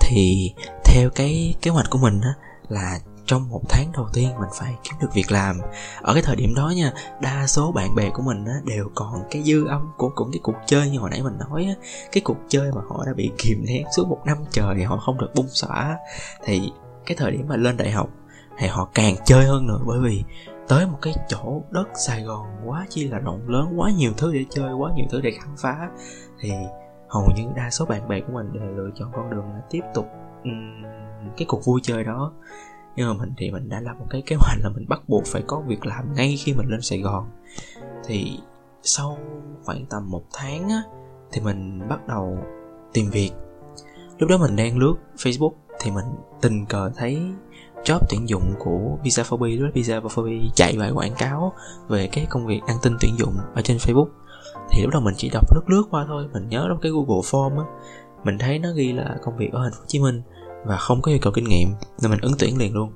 thì 0.00 0.54
theo 0.84 1.10
cái 1.14 1.54
kế 1.62 1.70
hoạch 1.70 1.90
của 1.90 1.98
mình 1.98 2.20
á 2.20 2.34
là 2.68 2.98
trong 3.26 3.48
một 3.48 3.60
tháng 3.68 3.92
đầu 3.92 4.08
tiên 4.12 4.28
mình 4.40 4.48
phải 4.54 4.74
kiếm 4.84 4.94
được 5.00 5.08
việc 5.14 5.32
làm. 5.32 5.60
Ở 6.02 6.14
cái 6.14 6.22
thời 6.22 6.36
điểm 6.36 6.54
đó 6.54 6.72
nha 6.76 6.92
đa 7.20 7.46
số 7.46 7.72
bạn 7.72 7.94
bè 7.94 8.10
của 8.10 8.22
mình 8.22 8.44
á, 8.44 8.54
đều 8.64 8.90
còn 8.94 9.22
cái 9.30 9.42
dư 9.42 9.66
âm 9.66 9.92
của 9.96 10.08
cũng 10.14 10.30
cái 10.32 10.40
cuộc 10.42 10.56
chơi 10.66 10.90
như 10.90 10.98
hồi 10.98 11.10
nãy 11.10 11.22
mình 11.22 11.38
nói 11.38 11.64
á, 11.64 11.74
cái 12.12 12.22
cuộc 12.24 12.36
chơi 12.48 12.72
mà 12.72 12.80
họ 12.88 13.04
đã 13.06 13.12
bị 13.16 13.30
kìm 13.38 13.64
nén 13.66 13.86
suốt 13.96 14.08
một 14.08 14.20
năm 14.24 14.38
trời 14.50 14.84
họ 14.84 14.96
không 14.96 15.18
được 15.18 15.30
bung 15.34 15.48
xõa. 15.48 15.96
Thì 16.44 16.72
cái 17.06 17.16
thời 17.16 17.32
điểm 17.32 17.48
mà 17.48 17.56
lên 17.56 17.76
đại 17.76 17.90
học 17.90 18.08
thì 18.58 18.66
họ 18.66 18.88
càng 18.94 19.14
chơi 19.24 19.44
hơn 19.44 19.66
nữa 19.66 19.80
bởi 19.86 19.98
vì 19.98 20.24
tới 20.68 20.86
một 20.86 20.98
cái 21.02 21.14
chỗ 21.28 21.62
đất 21.70 21.88
Sài 21.94 22.22
Gòn 22.22 22.46
quá 22.66 22.86
chi 22.88 23.08
là 23.08 23.18
rộng 23.18 23.48
lớn 23.48 23.72
quá 23.76 23.90
nhiều 23.90 24.12
thứ 24.16 24.32
để 24.34 24.44
chơi 24.50 24.74
quá 24.74 24.92
nhiều 24.96 25.06
thứ 25.10 25.20
để 25.20 25.30
khám 25.30 25.54
phá. 25.58 25.90
Thì 26.40 26.52
hầu 27.08 27.28
như 27.36 27.42
đa 27.56 27.70
số 27.70 27.86
bạn 27.86 28.08
bè 28.08 28.20
của 28.20 28.32
mình 28.32 28.52
đều 28.52 28.74
lựa 28.74 28.90
chọn 28.94 29.10
con 29.12 29.30
đường 29.30 29.44
là 29.44 29.60
tiếp 29.70 29.82
tục 29.94 30.06
um, 30.44 30.82
cái 31.36 31.46
cuộc 31.48 31.64
vui 31.64 31.80
chơi 31.82 32.04
đó. 32.04 32.32
Nhưng 32.96 33.08
mà 33.08 33.14
mình 33.14 33.32
thì 33.36 33.50
mình 33.50 33.68
đã 33.68 33.80
làm 33.80 33.98
một 33.98 34.06
cái 34.10 34.22
kế 34.26 34.36
hoạch 34.40 34.58
là 34.62 34.68
mình 34.68 34.88
bắt 34.88 35.00
buộc 35.08 35.22
phải 35.26 35.42
có 35.46 35.60
việc 35.66 35.86
làm 35.86 36.14
ngay 36.14 36.36
khi 36.38 36.54
mình 36.54 36.68
lên 36.68 36.80
Sài 36.80 37.00
Gòn. 37.00 37.30
Thì 38.04 38.38
sau 38.82 39.18
khoảng 39.64 39.86
tầm 39.86 40.10
một 40.10 40.22
tháng 40.32 40.68
á 40.68 40.82
thì 41.32 41.40
mình 41.40 41.88
bắt 41.88 42.06
đầu 42.08 42.38
tìm 42.92 43.10
việc. 43.10 43.30
Lúc 44.18 44.30
đó 44.30 44.38
mình 44.38 44.56
đang 44.56 44.78
lướt 44.78 44.94
Facebook 45.16 45.52
thì 45.80 45.90
mình 45.90 46.04
tình 46.40 46.66
cờ 46.66 46.90
thấy 46.96 47.22
job 47.84 47.98
tuyển 48.08 48.28
dụng 48.28 48.54
của 48.58 48.98
Visa 49.02 49.22
Phobi 49.22 49.58
đó, 49.58 49.66
Visa 49.74 50.00
Phobi 50.10 50.50
chạy 50.54 50.76
bài 50.78 50.90
quảng 50.90 51.14
cáo 51.18 51.52
về 51.88 52.08
cái 52.12 52.26
công 52.30 52.46
việc 52.46 52.60
ăn 52.66 52.76
tin 52.82 52.96
tuyển 53.00 53.18
dụng 53.18 53.34
ở 53.54 53.62
trên 53.62 53.76
Facebook. 53.76 54.08
Thì 54.70 54.82
lúc 54.82 54.90
đầu 54.92 55.02
mình 55.02 55.14
chỉ 55.16 55.30
đọc 55.32 55.54
lướt 55.54 55.62
lướt 55.66 55.82
qua 55.90 56.04
thôi, 56.08 56.28
mình 56.32 56.48
nhớ 56.48 56.64
trong 56.68 56.78
cái 56.82 56.92
Google 56.92 57.20
Form 57.30 57.58
á, 57.58 57.64
mình 58.24 58.38
thấy 58.38 58.58
nó 58.58 58.68
ghi 58.76 58.92
là 58.92 59.16
công 59.22 59.36
việc 59.36 59.52
ở 59.52 59.60
thành 59.62 59.72
phố 59.72 59.78
Hồ 59.78 59.84
Chí 59.86 60.00
Minh 60.00 60.22
và 60.64 60.76
không 60.76 61.02
có 61.02 61.10
yêu 61.10 61.18
cầu 61.22 61.32
kinh 61.32 61.48
nghiệm, 61.48 61.68
nên 62.02 62.10
mình 62.10 62.20
ứng 62.20 62.34
tuyển 62.38 62.58
liền 62.58 62.74
luôn. 62.74 62.92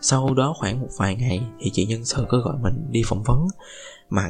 Sau 0.00 0.34
đó 0.34 0.54
khoảng 0.58 0.80
một 0.80 0.88
vài 0.98 1.16
ngày 1.16 1.42
thì 1.58 1.70
chị 1.72 1.86
nhân 1.86 2.04
sự 2.04 2.26
có 2.28 2.38
gọi 2.38 2.56
mình 2.60 2.86
đi 2.90 3.02
phỏng 3.06 3.22
vấn, 3.22 3.46
mà 4.10 4.28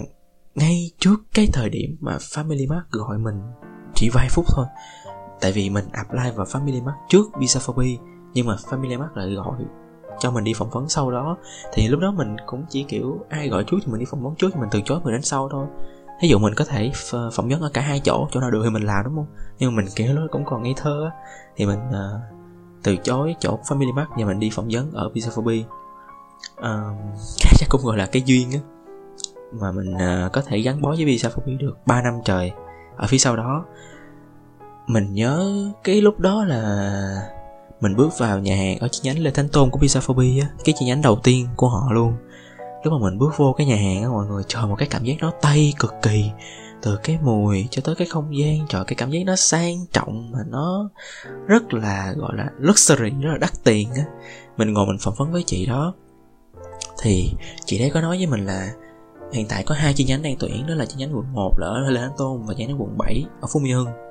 ngay 0.55 0.91
trước 0.99 1.17
cái 1.35 1.49
thời 1.53 1.71
điểm 1.71 1.97
mà 2.01 2.17
Family 2.17 2.69
Mart 2.69 2.85
gọi 2.91 3.19
mình 3.19 3.41
chỉ 3.95 4.11
vài 4.13 4.29
phút 4.31 4.45
thôi. 4.49 4.67
Tại 5.41 5.53
vì 5.53 5.71
mình 5.71 5.85
apply 5.93 6.31
vào 6.37 6.47
Family 6.47 6.85
Mart 6.85 6.97
trước 7.09 7.27
Visa 7.39 7.61
for 7.61 7.73
B 7.73 8.01
nhưng 8.37 8.47
mà 8.47 8.55
Family 8.55 8.99
Mart 8.99 9.11
lại 9.15 9.35
gọi 9.35 9.57
cho 10.19 10.31
mình 10.31 10.45
đi 10.45 10.55
phỏng 10.55 10.71
vấn 10.71 10.89
sau 10.89 11.11
đó. 11.11 11.37
Thì 11.73 11.89
lúc 11.89 12.01
đó 12.01 12.11
mình 12.11 12.37
cũng 12.47 12.65
chỉ 12.69 12.83
kiểu 12.83 13.25
ai 13.29 13.49
gọi 13.49 13.65
trước 13.65 13.77
thì 13.85 13.93
mình 13.93 14.01
đi 14.01 14.07
phỏng 14.11 14.23
vấn 14.23 14.35
trước 14.35 14.51
thì 14.55 14.61
mình 14.61 14.69
từ 14.73 14.81
chối 14.85 15.01
người 15.05 15.13
đến 15.13 15.23
sau 15.23 15.49
thôi. 15.49 15.67
Ví 16.23 16.29
dụ 16.29 16.39
mình 16.39 16.55
có 16.55 16.65
thể 16.65 16.91
phỏng 17.33 17.49
vấn 17.49 17.61
ở 17.61 17.71
cả 17.75 17.81
hai 17.81 18.01
chỗ 18.01 18.29
chỗ 18.31 18.41
nào 18.41 18.51
được 18.51 18.61
thì 18.65 18.71
mình 18.71 18.83
làm 18.83 19.05
đúng 19.05 19.15
không? 19.15 19.27
Nhưng 19.59 19.71
mà 19.71 19.83
mình 19.83 19.93
kiểu 19.97 20.15
nó 20.15 20.23
cũng 20.31 20.45
còn 20.45 20.63
ngây 20.63 20.75
thơ 20.77 21.05
á. 21.05 21.11
Thì 21.57 21.67
mình 21.67 21.79
uh, 21.89 22.21
từ 22.83 22.97
chối 22.97 23.35
chỗ 23.41 23.59
Family 23.65 23.95
Mart 23.95 24.09
và 24.17 24.25
mình 24.25 24.39
đi 24.39 24.51
phỏng 24.53 24.69
vấn 24.71 24.93
ở 24.93 25.11
Pizza 25.15 25.31
phobi 25.31 25.65
uh, 26.59 27.17
chắc 27.59 27.67
cũng 27.69 27.81
gọi 27.85 27.97
là 27.97 28.07
cái 28.07 28.23
duyên 28.27 28.51
á. 28.53 28.59
Mà 29.53 29.73
mình 29.73 29.95
uh, 29.95 30.33
có 30.33 30.43
thể 30.47 30.59
gắn 30.59 30.83
bó 30.83 30.89
với 30.89 31.05
Pizza 31.07 31.31
phobi 31.31 31.57
được 31.57 31.77
3 31.87 32.03
năm 32.03 32.15
trời 32.25 32.53
ở 32.97 33.07
phía 33.07 33.19
sau 33.19 33.37
đó. 33.37 33.65
Mình 34.87 35.15
nhớ 35.15 35.55
cái 35.85 36.01
lúc 36.01 36.21
đó 36.21 36.45
là 36.45 37.36
mình 37.87 37.97
bước 37.97 38.19
vào 38.19 38.39
nhà 38.39 38.57
hàng 38.57 38.79
ở 38.79 38.89
chi 38.89 39.01
nhánh 39.03 39.19
Lê 39.19 39.31
Thánh 39.31 39.49
Tôn 39.49 39.71
của 39.71 39.79
Pizza 39.79 40.01
for 40.01 40.43
á. 40.43 40.49
Cái 40.65 40.75
chi 40.79 40.87
nhánh 40.87 41.03
đầu 41.03 41.19
tiên 41.23 41.47
của 41.57 41.69
họ 41.69 41.93
luôn. 41.93 42.13
Lúc 42.83 42.93
mà 42.93 42.99
mình 43.09 43.19
bước 43.19 43.33
vô 43.37 43.55
cái 43.59 43.67
nhà 43.67 43.77
hàng 43.77 44.03
á, 44.03 44.09
mọi 44.09 44.27
người 44.27 44.43
trời 44.49 44.67
một 44.67 44.75
cái 44.79 44.89
cảm 44.91 45.05
giác 45.05 45.15
nó 45.21 45.33
tây 45.43 45.75
cực 45.79 45.95
kỳ. 46.03 46.31
Từ 46.83 46.97
cái 47.03 47.19
mùi 47.23 47.67
cho 47.71 47.83
tới 47.85 47.95
cái 47.95 48.07
không 48.07 48.39
gian, 48.39 48.67
trời, 48.69 48.85
cái 48.87 48.95
cảm 48.95 49.11
giác 49.11 49.21
nó 49.27 49.37
sang 49.37 49.87
trọng 49.93 50.31
mà 50.31 50.39
nó 50.49 50.91
rất 51.47 51.75
là, 51.75 52.13
gọi 52.17 52.33
là, 52.37 52.47
luxury, 52.59 53.11
rất 53.11 53.31
là 53.33 53.39
đắt 53.39 53.51
tiền 53.65 53.89
á. 53.97 54.05
Mình 54.57 54.73
ngồi 54.73 54.87
mình 54.87 54.99
phỏng 55.01 55.15
vấn 55.15 55.33
với 55.33 55.43
chị 55.47 55.67
đó. 55.67 55.95
Thì 57.03 57.33
chị 57.65 57.79
đấy 57.79 57.91
có 57.95 58.01
nói 58.01 58.17
với 58.17 58.27
mình 58.27 58.47
là 58.47 58.73
hiện 59.33 59.47
tại 59.49 59.63
có 59.67 59.75
hai 59.75 59.93
chi 59.93 60.05
nhánh 60.05 60.23
đang 60.23 60.37
tuyển, 60.39 60.67
đó 60.67 60.75
là 60.75 60.87
chi 60.87 60.95
nhánh 60.99 61.17
quận 61.17 61.33
1 61.33 61.53
là 61.59 61.67
ở 61.67 61.91
Lê 61.91 62.01
Thánh 62.01 62.17
Tôn 62.17 62.43
và 62.47 62.55
chi 62.57 62.67
nhánh 62.67 62.83
quận 62.83 62.99
7 62.99 63.25
ở 63.41 63.49
Phú 63.53 63.61
Mỹ 63.61 63.73
Hưng 63.73 64.06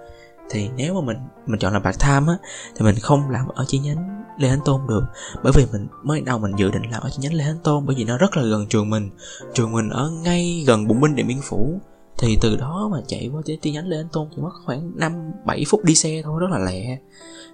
thì 0.50 0.70
nếu 0.76 0.94
mà 0.94 1.02
mình 1.02 1.18
mình 1.46 1.60
chọn 1.60 1.74
làm 1.74 1.84
part 1.84 2.00
time 2.00 2.26
á, 2.28 2.38
thì 2.76 2.86
mình 2.86 2.96
không 3.02 3.30
làm 3.30 3.48
ở 3.48 3.66
chi 3.68 3.80
nhánh 3.80 4.26
Lê 4.38 4.50
Thánh 4.50 4.60
Tôn 4.66 4.82
được 4.88 5.04
bởi 5.44 5.54
vì 5.56 5.66
mình, 5.72 5.88
mới 6.04 6.22
đầu 6.22 6.40
mình 6.40 6.52
dự 6.58 6.72
định 6.72 6.92
làm 6.92 7.02
ở 7.02 7.10
chi 7.10 7.18
nhánh 7.22 7.34
Lê 7.34 7.44
Thánh 7.44 7.60
Tôn 7.64 7.86
bởi 7.86 7.96
vì 7.96 8.04
nó 8.04 8.18
rất 8.18 8.38
là 8.38 8.44
gần 8.44 8.68
trường 8.70 8.90
mình 8.90 9.10
trường 9.54 9.72
mình 9.72 9.90
ở 9.90 10.12
ngay 10.24 10.64
gần 10.68 10.88
bụng 10.88 11.02
binh 11.02 11.16
điện 11.16 11.28
biên 11.28 11.42
phủ 11.44 11.80
thì 12.18 12.38
từ 12.42 12.58
đó 12.58 12.90
mà 12.92 13.02
chạy 13.08 13.30
qua 13.34 13.42
tới 13.46 13.60
chi 13.62 13.72
nhánh 13.72 13.88
Lê 13.88 13.98
Thánh 13.98 14.10
Tôn 14.12 14.28
chỉ 14.36 14.42
mất 14.42 14.52
khoảng 14.66 14.92
5 14.96 15.32
7 15.46 15.64
phút 15.68 15.84
đi 15.84 15.96
xe 15.96 16.22
thôi, 16.24 16.40
rất 16.40 16.48
là 16.52 16.60
lẹ. 16.60 17.00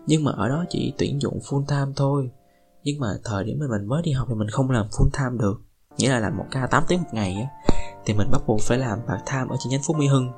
Nhưng 0.08 0.24
mà 0.24 0.32
ở 0.32 0.50
đó 0.50 0.66
chỉ 0.70 0.94
tuyển 0.98 1.22
dụng 1.22 1.40
full 1.40 1.66
time 1.66 1.92
thôi. 1.96 2.30
Nhưng 2.84 3.00
mà 3.00 3.08
thời 3.24 3.44
điểm 3.44 3.58
mà 3.60 3.66
mình 3.70 3.88
mới 3.88 4.02
đi 4.02 4.12
học 4.12 4.28
thì 4.30 4.36
mình 4.36 4.50
không 4.50 4.72
làm 4.72 4.88
full 4.88 5.10
time 5.14 5.38
được. 5.40 5.62
Nghĩa 5.98 6.10
là 6.10 6.20
làm 6.20 6.38
một 6.38 6.46
ca 6.52 6.68
8 6.68 6.84
tiếng 6.88 7.00
một 7.00 7.10
ngày 7.12 7.34
á, 7.34 7.74
thì 8.06 8.14
mình 8.14 8.28
bắt 8.32 8.42
buộc 8.48 8.62
phải 8.62 8.78
làm 8.78 9.00
part 9.08 9.22
time 9.32 9.46
ở 9.50 9.56
chi 9.60 9.70
nhánh 9.70 9.82
Phú 9.88 9.94
Mỹ 9.94 10.08
Hưng. 10.08 10.32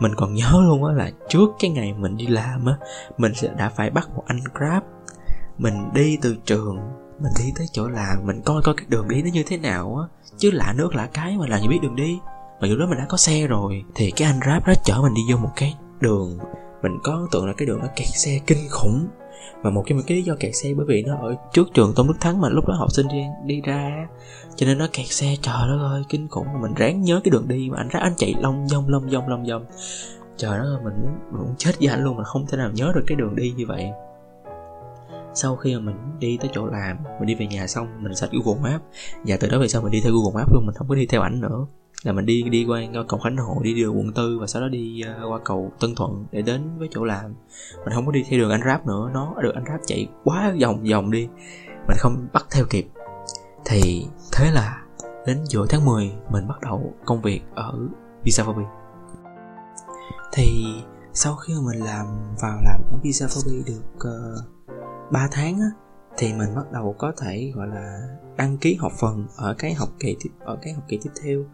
Mình 0.00 0.14
còn 0.16 0.34
nhớ 0.34 0.62
luôn 0.66 0.84
á 0.84 0.92
là 0.92 1.10
trước 1.28 1.48
cái 1.58 1.70
ngày 1.70 1.92
mình 1.92 2.16
đi 2.16 2.26
làm 2.26 2.66
á, 2.66 2.74
mình 3.18 3.34
sẽ 3.34 3.48
đã 3.56 3.68
phải 3.68 3.90
bắt 3.90 4.08
một 4.14 4.22
anh 4.26 4.40
Grab. 4.54 4.82
Mình 5.58 5.74
đi 5.94 6.18
từ 6.22 6.36
trường 6.44 6.78
mình 7.20 7.32
đi 7.38 7.52
tới 7.56 7.66
chỗ 7.72 7.88
làm 7.88 8.26
mình 8.26 8.42
coi 8.44 8.62
coi 8.62 8.74
cái 8.74 8.86
đường 8.88 9.08
đi 9.08 9.22
nó 9.22 9.30
như 9.32 9.42
thế 9.46 9.56
nào 9.56 9.96
á. 9.96 10.30
Chứ 10.38 10.50
lạ 10.50 10.74
nước 10.76 10.94
lạ 10.94 11.08
cái 11.12 11.36
mà 11.36 11.46
làm 11.46 11.60
gì 11.60 11.68
biết 11.68 11.78
đường 11.82 11.96
đi. 11.96 12.18
Mà 12.60 12.68
lúc 12.68 12.78
đó 12.78 12.86
mình 12.86 12.98
đã 12.98 13.06
có 13.08 13.16
xe 13.16 13.46
rồi 13.46 13.84
thì 13.94 14.10
cái 14.10 14.28
anh 14.28 14.40
grab 14.40 14.66
đó 14.66 14.72
chở 14.84 14.98
mình 15.02 15.14
đi 15.14 15.22
vô 15.32 15.38
một 15.38 15.50
cái 15.56 15.74
đường. 16.00 16.38
Mình 16.82 16.98
có 17.02 17.12
ấn 17.12 17.26
tượng 17.32 17.46
là 17.46 17.52
cái 17.56 17.66
đường 17.66 17.78
nó 17.78 17.86
kẹt 17.96 18.08
xe 18.08 18.40
kinh 18.46 18.68
khủng 18.70 19.08
và 19.62 19.70
một 19.70 19.82
cái 19.86 19.98
một 19.98 20.02
cái 20.06 20.16
lý 20.16 20.22
do 20.22 20.34
kẹt 20.40 20.54
xe 20.54 20.74
bởi 20.76 20.86
vì 20.88 21.02
nó 21.02 21.16
ở 21.16 21.34
trước 21.52 21.68
trường 21.74 21.92
tôn 21.96 22.06
đức 22.06 22.14
thắng 22.20 22.40
mà 22.40 22.48
lúc 22.48 22.68
đó 22.68 22.74
học 22.74 22.92
sinh 22.92 23.06
đi, 23.08 23.22
đi 23.44 23.60
ra 23.60 24.08
cho 24.56 24.66
nên 24.66 24.78
nó 24.78 24.86
kẹt 24.92 25.06
xe 25.06 25.26
trời 25.42 25.68
đất 25.68 25.78
ơi 25.90 26.02
kinh 26.08 26.28
khủng. 26.28 26.46
Mình 26.60 26.74
ráng 26.74 27.02
nhớ 27.02 27.20
cái 27.24 27.30
đường 27.30 27.48
đi 27.48 27.68
mà 27.70 27.78
anh 27.78 27.88
ra 27.88 28.00
anh 28.00 28.14
chạy 28.16 28.34
long 28.40 28.68
dông 28.68 28.88
long 28.88 29.10
dông 29.10 29.28
long 29.28 29.46
dông 29.46 29.64
trời 30.36 30.58
đất 30.58 30.64
ơi 30.64 30.78
mình 30.84 30.94
muốn, 31.02 31.18
mình 31.32 31.42
muốn 31.42 31.54
chết 31.58 31.72
với 31.78 31.88
anh 31.88 32.04
luôn 32.04 32.16
mà 32.16 32.24
không 32.24 32.46
thể 32.46 32.58
nào 32.58 32.70
nhớ 32.74 32.92
được 32.94 33.04
cái 33.06 33.16
đường 33.16 33.36
đi 33.36 33.52
như 33.56 33.66
vậy. 33.66 33.90
Sau 35.34 35.56
khi 35.56 35.74
mà 35.74 35.80
mình 35.80 35.96
đi 36.18 36.38
tới 36.40 36.50
chỗ 36.52 36.66
làm 36.66 36.96
mình 37.18 37.26
đi 37.26 37.34
về 37.34 37.46
nhà 37.46 37.66
xong 37.66 38.02
mình 38.02 38.14
search 38.14 38.32
google 38.32 38.70
maps. 38.70 38.84
Và 39.24 39.36
từ 39.40 39.48
đó 39.48 39.58
về 39.58 39.68
sau 39.68 39.82
mình 39.82 39.92
đi 39.92 40.00
theo 40.00 40.12
google 40.12 40.40
maps 40.40 40.52
luôn 40.52 40.66
mình 40.66 40.74
không 40.74 40.88
có 40.88 40.94
đi 40.94 41.06
theo 41.06 41.20
ảnh 41.22 41.40
nữa 41.40 41.66
là 42.04 42.12
mình 42.12 42.26
đi 42.26 42.42
đi 42.42 42.64
qua 42.64 42.80
cầu 43.08 43.20
khánh 43.20 43.36
hội 43.36 43.56
đi 43.62 43.74
đường 43.74 43.98
quận 43.98 44.12
tư 44.12 44.38
và 44.40 44.46
sau 44.46 44.62
đó 44.62 44.68
đi 44.68 45.02
uh, 45.24 45.32
qua 45.32 45.38
cầu 45.44 45.72
tân 45.80 45.94
thuận 45.94 46.24
để 46.32 46.42
đến 46.42 46.78
với 46.78 46.88
chỗ 46.90 47.04
làm. 47.04 47.34
Mình 47.84 47.94
không 47.94 48.06
có 48.06 48.12
đi 48.12 48.24
theo 48.28 48.40
đường 48.40 48.50
anh 48.50 48.62
ráp 48.64 48.86
nữa. 48.86 49.10
Nó 49.14 49.34
được 49.42 49.54
anh 49.54 49.64
ráp 49.68 49.80
chạy 49.86 50.08
quá 50.24 50.54
vòng 50.62 50.84
vòng 50.90 51.10
đi. 51.10 51.28
Mình 51.88 51.96
không 51.98 52.26
bắt 52.32 52.46
theo 52.50 52.64
kịp. 52.70 52.86
Thì 53.64 54.06
thế 54.32 54.50
là 54.50 54.82
đến 55.26 55.38
giữa 55.44 55.66
tháng 55.68 55.84
10 55.84 56.12
mình 56.30 56.48
bắt 56.48 56.60
đầu 56.62 56.94
công 57.04 57.22
việc 57.22 57.40
ở 57.54 57.78
Visa 58.24 58.44
Phobi 58.44 58.62
thì 60.32 60.66
sau 61.12 61.36
khi 61.36 61.54
mình 61.66 61.84
làm 61.84 62.06
vào 62.42 62.58
làm 62.64 62.80
ở 62.92 62.98
Visa 63.02 63.26
Phobi 63.26 63.62
được 63.66 63.82
ờ, 63.98 64.34
uh, 64.72 65.12
3 65.12 65.28
tháng 65.30 65.60
á, 65.60 65.70
thì 66.18 66.32
mình 66.32 66.54
bắt 66.56 66.72
đầu 66.72 66.94
có 66.98 67.12
thể 67.20 67.52
gọi 67.54 67.66
là 67.66 68.00
đăng 68.36 68.58
ký 68.58 68.74
học 68.74 68.92
phần 69.00 69.26
ở 69.36 69.54
cái 69.58 69.74
học 69.74 69.88
kỳ 70.00 70.16
tiếp 70.20 70.30
ở 70.40 70.58
cái 70.62 70.72
học 70.72 70.84
kỳ 70.88 70.98
tiếp 71.02 71.10
theo. 71.22 71.44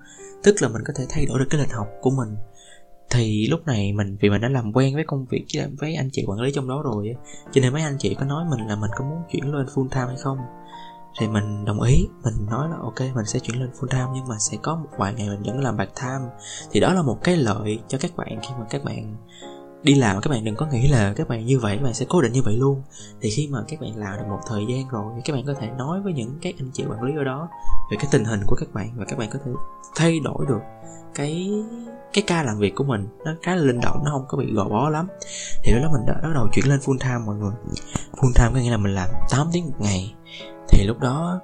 Tức 0.43 0.55
là 0.61 0.69
mình 0.69 0.83
có 0.87 0.93
thể 0.97 1.07
thay 1.09 1.27
đổi 1.27 1.39
được 1.39 1.47
cái 1.51 1.61
lịch 1.61 1.73
học 1.73 1.89
của 2.01 2.11
mình. 2.11 2.37
Thì 3.11 3.49
lúc 3.51 3.67
này 3.67 3.93
mình 3.93 4.17
vì 4.21 4.31
mình 4.31 4.41
đã 4.41 4.49
làm 4.49 4.73
quen 4.73 4.95
với 4.95 5.05
công 5.07 5.27
việc 5.27 5.45
với, 5.79 5.95
anh 5.95 6.09
chị 6.13 6.25
quản 6.27 6.41
lý 6.41 6.53
trong 6.55 6.69
đó 6.69 6.83
rồi 6.85 7.15
cho 7.53 7.61
nên 7.61 7.73
mấy 7.73 7.83
anh 7.83 7.97
chị 7.99 8.15
có 8.15 8.25
nói 8.25 8.45
mình 8.51 8.67
là 8.67 8.77
mình 8.77 8.91
có 8.97 9.05
muốn 9.05 9.23
chuyển 9.31 9.55
lên 9.55 9.67
full 9.67 9.89
time 9.89 10.07
hay 10.07 10.17
không. 10.17 10.39
Thì 11.21 11.29
mình 11.29 11.65
đồng 11.65 11.81
ý 11.81 12.07
mình 12.25 12.35
nói 12.51 12.69
là 12.69 12.77
ok 12.77 13.01
mình 13.15 13.27
sẽ 13.27 13.39
chuyển 13.39 13.61
lên 13.61 13.71
full 13.81 13.89
time 13.89 14.07
nhưng 14.15 14.29
mà 14.29 14.35
sẽ 14.39 14.57
có 14.63 14.77
một 14.77 14.89
vài 14.99 15.15
ngày 15.15 15.29
mình 15.29 15.43
vẫn 15.43 15.61
làm 15.61 15.79
part 15.79 15.91
time. 16.03 16.31
Thì 16.71 16.81
đó 16.81 16.93
là 16.95 17.03
một 17.03 17.19
cái 17.25 17.37
lợi 17.37 17.79
cho 17.89 17.99
các 18.01 18.17
bạn 18.17 18.39
khi 18.43 18.55
mà 18.59 18.67
các 18.71 18.85
bạn 18.85 19.17
đi 19.85 19.95
làm 19.95 20.21
các 20.21 20.31
bạn 20.31 20.45
đừng 20.45 20.57
có 20.57 20.67
nghĩ 20.67 20.89
là 20.89 21.13
các 21.17 21.29
bạn 21.29 21.47
như 21.47 21.59
vậy, 21.59 21.77
các 21.77 21.85
bạn 21.85 21.95
sẽ 21.95 22.07
cố 22.09 22.23
định 22.23 22.33
như 22.33 22.43
vậy 22.43 22.57
luôn. 22.57 22.83
Thì 23.21 23.31
khi 23.31 23.49
mà 23.51 23.59
các 23.69 23.81
bạn 23.81 23.97
làm 23.97 24.17
được 24.17 24.25
một 24.29 24.41
thời 24.49 24.65
gian 24.69 24.89
rồi 24.89 25.13
thì 25.17 25.23
các 25.25 25.33
bạn 25.33 25.47
có 25.47 25.55
thể 25.55 25.71
nói 25.79 26.01
với 26.01 26.13
những 26.13 26.39
các 26.43 26.55
anh 26.59 26.71
chị 26.73 26.85
quản 26.91 27.03
lý 27.03 27.13
ở 27.17 27.25
đó 27.25 27.49
về 27.91 27.97
cái 28.01 28.07
tình 28.11 28.25
hình 28.25 28.41
của 28.47 28.57
các 28.57 28.69
bạn 28.73 28.91
và 28.97 29.05
các 29.05 29.19
bạn 29.19 29.31
có 29.33 29.39
thể 29.45 29.51
thay 29.95 30.21
đổi 30.21 30.47
được 30.49 30.61
cái 31.15 31.63
cái 32.13 32.25
ca 32.27 32.43
làm 32.43 32.59
việc 32.59 32.75
của 32.75 32.85
mình. 32.85 33.09
Nó 33.25 33.35
khá 33.43 33.55
là 33.55 33.63
linh 33.63 33.81
động, 33.81 34.03
nó 34.05 34.11
không 34.11 34.25
có 34.29 34.39
bị 34.39 34.53
gò 34.53 34.65
bó 34.65 34.89
lắm. 34.89 35.09
Thì 35.63 35.73
lúc 35.73 35.83
đó 35.83 35.89
mình 35.93 36.07
đã 36.07 36.15
bắt 36.23 36.31
đầu 36.35 36.49
chuyển 36.53 36.69
lên 36.69 36.81
full 36.81 36.99
time 36.99 37.19
mọi 37.27 37.37
người. 37.37 37.53
Full 38.17 38.33
time 38.35 38.51
có 38.55 38.61
nghĩa 38.61 38.71
là 38.71 38.77
mình 38.77 38.95
làm 38.95 39.09
8 39.31 39.47
tiếng 39.53 39.65
một 39.67 39.77
ngày. 39.79 40.15
Thì 40.69 40.87
lúc 40.87 41.01
đó 41.01 41.41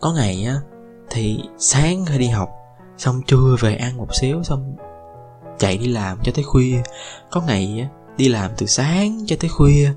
có 0.00 0.12
ngày 0.12 0.44
á, 0.44 0.54
thì 1.10 1.40
sáng 1.58 2.04
phải 2.06 2.18
đi 2.18 2.28
học, 2.28 2.50
xong 2.98 3.22
trưa 3.26 3.56
về 3.60 3.76
ăn 3.76 3.96
một 3.96 4.08
xíu, 4.20 4.42
xong 4.42 4.76
chạy 5.60 5.78
đi 5.78 5.88
làm 5.88 6.18
cho 6.22 6.32
tới 6.34 6.44
khuya. 6.44 6.82
Có 7.30 7.40
ngày 7.40 7.88
đi 8.16 8.28
làm 8.28 8.50
từ 8.58 8.66
sáng 8.66 9.18
cho 9.26 9.36
tới 9.40 9.50
khuya. 9.50 9.92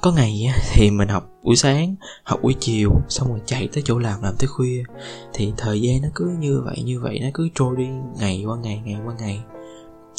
Có 0.00 0.12
ngày 0.12 0.52
thì 0.72 0.90
mình 0.90 1.08
học 1.08 1.30
buổi 1.42 1.56
sáng, 1.56 1.94
học 2.24 2.40
buổi 2.42 2.54
chiều, 2.60 2.90
xong 3.08 3.28
rồi 3.28 3.40
chạy 3.46 3.68
tới 3.72 3.82
chỗ 3.86 3.98
làm 3.98 4.22
làm 4.22 4.34
tới 4.38 4.48
khuya. 4.48 4.82
Thì 5.32 5.52
thời 5.56 5.80
gian 5.82 6.02
nó 6.02 6.08
cứ 6.14 6.34
như 6.38 6.62
vậy 6.64 6.82
như 6.84 7.00
vậy, 7.00 7.20
nó 7.22 7.28
cứ 7.34 7.48
trôi 7.54 7.76
đi 7.76 7.88
ngày 8.18 8.44
qua 8.46 8.56
ngày 8.56 8.82
ngày 8.84 8.96
qua 9.04 9.14
ngày. 9.18 9.42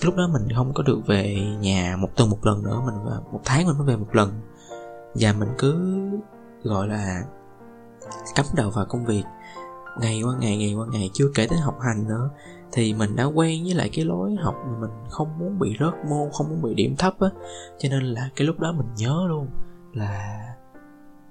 Lúc 0.04 0.16
đó 0.16 0.30
mình 0.34 0.48
không 0.56 0.74
có 0.74 0.84
được 0.84 1.00
về 1.08 1.38
nhà 1.60 1.96
một 2.00 2.10
tuần 2.16 2.30
một 2.30 2.46
lần 2.46 2.64
nữa, 2.64 2.82
mình 2.86 2.96
một 3.32 3.42
tháng 3.46 3.68
mình 3.68 3.78
mới 3.78 3.88
về 3.88 3.96
một 3.96 4.16
lần. 4.16 4.42
Và 5.16 5.34
mình 5.34 5.50
cứ, 5.58 5.96
gọi 6.64 6.88
là, 6.88 7.22
cắm 8.36 8.46
đầu 8.54 8.70
vào 8.70 8.86
công 8.86 9.06
việc 9.06 9.24
ngày 10.00 10.22
qua 10.22 10.36
ngày 10.40 10.58
ngày 10.58 10.74
qua 10.74 10.88
ngày 10.92 11.10
chưa 11.14 11.28
kể 11.36 11.48
tới 11.48 11.60
học 11.60 11.78
hành 11.82 12.08
nữa. 12.08 12.30
Thì 12.72 12.94
mình 12.94 13.16
đã 13.16 13.24
quen 13.24 13.64
với 13.64 13.74
lại 13.74 13.90
cái 13.94 14.06
lối 14.06 14.36
học 14.44 14.56
mà 14.66 14.80
mình 14.80 14.92
không 15.10 15.40
muốn 15.40 15.60
bị 15.60 15.78
rớt 15.80 15.94
môn 16.10 16.30
không 16.34 16.50
muốn 16.50 16.62
bị 16.62 16.74
điểm 16.74 16.96
thấp 16.96 17.20
á. 17.20 17.28
Cho 17.80 17.90
nên 17.90 18.04
là 18.04 18.30
cái 18.36 18.48
lúc 18.48 18.60
đó 18.60 18.72
mình 18.72 18.88
nhớ 18.98 19.26
luôn 19.30 19.48
là 19.94 20.42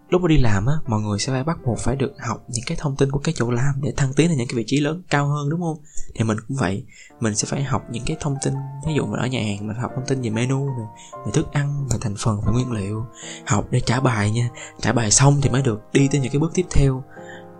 lúc 0.09 0.23
mà 0.23 0.29
đi 0.29 0.39
làm 0.39 0.67
á 0.67 0.75
mọi 0.87 1.01
người 1.01 1.19
sẽ 1.19 1.33
phải 1.33 1.45
bắt 1.45 1.59
buộc 1.67 1.79
phải 1.79 1.97
được 1.97 2.13
học 2.29 2.45
những 2.49 2.65
cái 2.67 2.77
thông 2.81 2.97
tin 2.97 3.11
của 3.11 3.19
cái 3.19 3.35
chỗ 3.39 3.51
làm 3.51 3.75
để 3.83 3.93
thăng 3.97 4.13
tiến 4.17 4.29
lên 4.29 4.39
những 4.39 4.47
cái 4.49 4.57
vị 4.57 4.65
trí 4.67 4.81
lớn 4.81 5.03
cao 5.11 5.29
hơn 5.29 5.49
đúng 5.51 5.61
không? 5.61 5.77
Thì 6.15 6.25
mình 6.25 6.37
cũng 6.49 6.57
vậy 6.57 6.85
mình 7.21 7.35
sẽ 7.35 7.49
phải 7.51 7.65
học 7.65 7.83
những 7.91 8.03
cái 8.07 8.17
thông 8.21 8.37
tin 8.45 8.55
ví 8.87 8.95
dụ 8.95 9.07
mình 9.07 9.21
ở 9.21 9.27
nhà 9.27 9.41
hàng 9.41 9.67
mình 9.67 9.77
học 9.77 9.91
thông 9.95 10.07
tin 10.07 10.23
về 10.23 10.31
menu 10.31 10.67
này, 10.67 10.87
về 11.27 11.33
thức 11.35 11.53
ăn 11.53 11.87
về 11.91 11.99
thành 12.01 12.15
phần 12.19 12.41
về 12.47 12.53
nguyên 12.53 12.73
liệu. 12.73 13.07
Học 13.47 13.67
để 13.71 13.81
trả 13.81 14.01
bài 14.01 14.31
nha 14.31 14.49
trả 14.81 14.93
bài 14.93 15.11
xong 15.11 15.41
thì 15.43 15.51
mới 15.51 15.63
được 15.63 15.81
đi 15.93 16.09
tới 16.13 16.21
những 16.21 16.33
cái 16.33 16.41
bước 16.41 16.51
tiếp 16.55 16.67
theo 16.71 17.05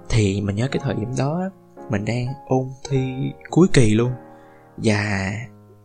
thì 0.09 0.41
mình 0.41 0.57
nhớ 0.57 0.69
cái 0.73 0.81
thời 0.85 0.95
điểm 0.95 1.09
đó, 1.19 1.51
mình 1.91 2.05
đang 2.05 2.27
ôn 2.47 2.69
thi 2.91 3.33
cuối 3.51 3.69
kỳ 3.73 3.95
luôn. 3.95 4.13
Và, 4.77 5.33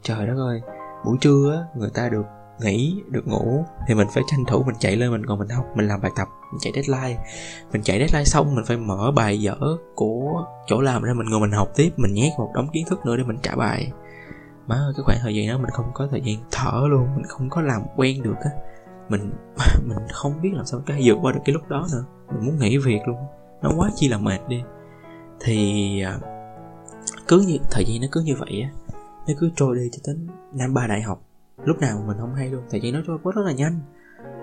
trời 0.02 0.28
đất 0.28 0.36
ơi, 0.38 0.62
buổi 1.06 1.18
trưa 1.22 1.68
người 1.76 1.90
ta 1.94 2.10
được 2.10 2.26
nghỉ, 2.62 3.04
được 3.08 3.28
ngủ, 3.28 3.66
thì 3.88 3.96
mình 3.96 4.08
phải 4.14 4.24
tranh 4.28 4.46
thủ 4.46 4.64
mình 4.64 4.76
chạy 4.80 4.96
lên 4.96 5.12
mình 5.12 5.26
còn 5.26 5.40
mình 5.40 5.50
học, 5.50 5.66
mình 5.76 5.88
làm 5.88 6.02
bài 6.02 6.12
tập, 6.16 6.28
mình 6.52 6.60
chạy 6.60 6.74
deadline. 6.76 7.24
Mình 7.72 7.82
chạy 7.84 8.00
deadline 8.00 8.24
xong, 8.24 8.56
mình 8.56 8.66
phải 8.66 8.78
mở 8.78 9.12
bài 9.16 9.42
dở 9.42 9.56
của 9.96 10.46
chỗ 10.68 10.82
làm 10.82 11.04
ra, 11.04 11.14
mình 11.14 11.30
ngồi 11.30 11.40
mình 11.40 11.52
học 11.52 11.70
tiếp, 11.76 11.90
mình 11.98 12.14
nhét 12.14 12.32
một 12.38 12.52
đống 12.54 12.68
kiến 12.74 12.86
thức 12.90 13.06
nữa 13.06 13.18
để 13.18 13.24
mình 13.24 13.38
trả 13.42 13.56
bài. 13.56 13.92
Má 14.68 14.76
ơi, 14.76 14.94
cái 14.98 15.04
khoảng 15.04 15.18
thời 15.22 15.36
gian 15.36 15.48
đó 15.48 15.58
mình 15.58 15.70
không 15.70 15.92
có 15.94 16.08
thời 16.12 16.22
gian 16.22 16.38
thở 16.52 16.82
luôn, 16.90 17.08
mình 17.16 17.26
không 17.28 17.50
có 17.50 17.62
làm 17.62 17.82
quen 17.96 18.24
được 18.24 18.36
á. 18.44 18.50
Mình 19.10 19.32
mình 19.88 19.98
không 20.14 20.42
biết 20.42 20.50
làm 20.54 20.66
sao 20.66 20.82
cái 20.86 21.02
vượt 21.04 21.18
qua 21.22 21.32
được 21.32 21.40
cái 21.46 21.54
lúc 21.54 21.68
đó 21.68 21.88
nữa. 21.94 22.04
Mình 22.32 22.46
muốn 22.46 22.60
nghỉ 22.60 22.78
việc 22.78 23.00
luôn 23.08 23.18
nó 23.62 23.72
quá 23.78 23.90
chi 23.96 24.08
là 24.10 24.18
mệt 24.18 24.40
đi. 24.48 24.64
Thì 25.40 26.02
à, 26.02 26.20
cứ 27.28 27.44
như, 27.48 27.58
thời 27.72 27.86
gian 27.86 28.02
nó 28.02 28.08
cứ 28.12 28.22
như 28.22 28.36
vậy 28.40 28.62
á, 28.62 28.70
nó 29.28 29.34
cứ 29.40 29.50
trôi 29.56 29.76
đi 29.76 29.90
cho 29.92 30.00
đến 30.08 30.28
năm 30.54 30.74
ba 30.74 30.88
đại 30.88 31.02
học. 31.02 31.22
Lúc 31.66 31.80
nào 31.80 32.04
mình 32.08 32.18
không 32.20 32.36
hay 32.36 32.50
luôn, 32.50 32.64
thời 32.70 32.82
gian 32.82 32.94
nó 32.94 33.00
trôi 33.08 33.18
quá 33.24 33.34
rất 33.36 33.42
là 33.46 33.52
nhanh, 33.52 33.80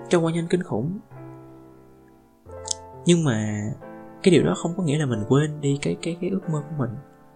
trôi 0.09 0.21
qua 0.21 0.31
nhanh 0.31 0.47
kinh 0.49 0.63
khủng. 0.63 0.99
Nhưng 3.05 3.23
mà 3.23 3.61
cái 4.23 4.31
điều 4.31 4.45
đó 4.45 4.53
không 4.57 4.73
có 4.77 4.83
nghĩa 4.83 4.97
là 4.97 5.05
mình 5.05 5.23
quên 5.29 5.61
đi 5.61 5.79
cái 5.81 5.97
cái 6.01 6.17
cái 6.21 6.29
ước 6.29 6.49
mơ 6.51 6.63
của 6.69 6.75
mình. 6.77 6.89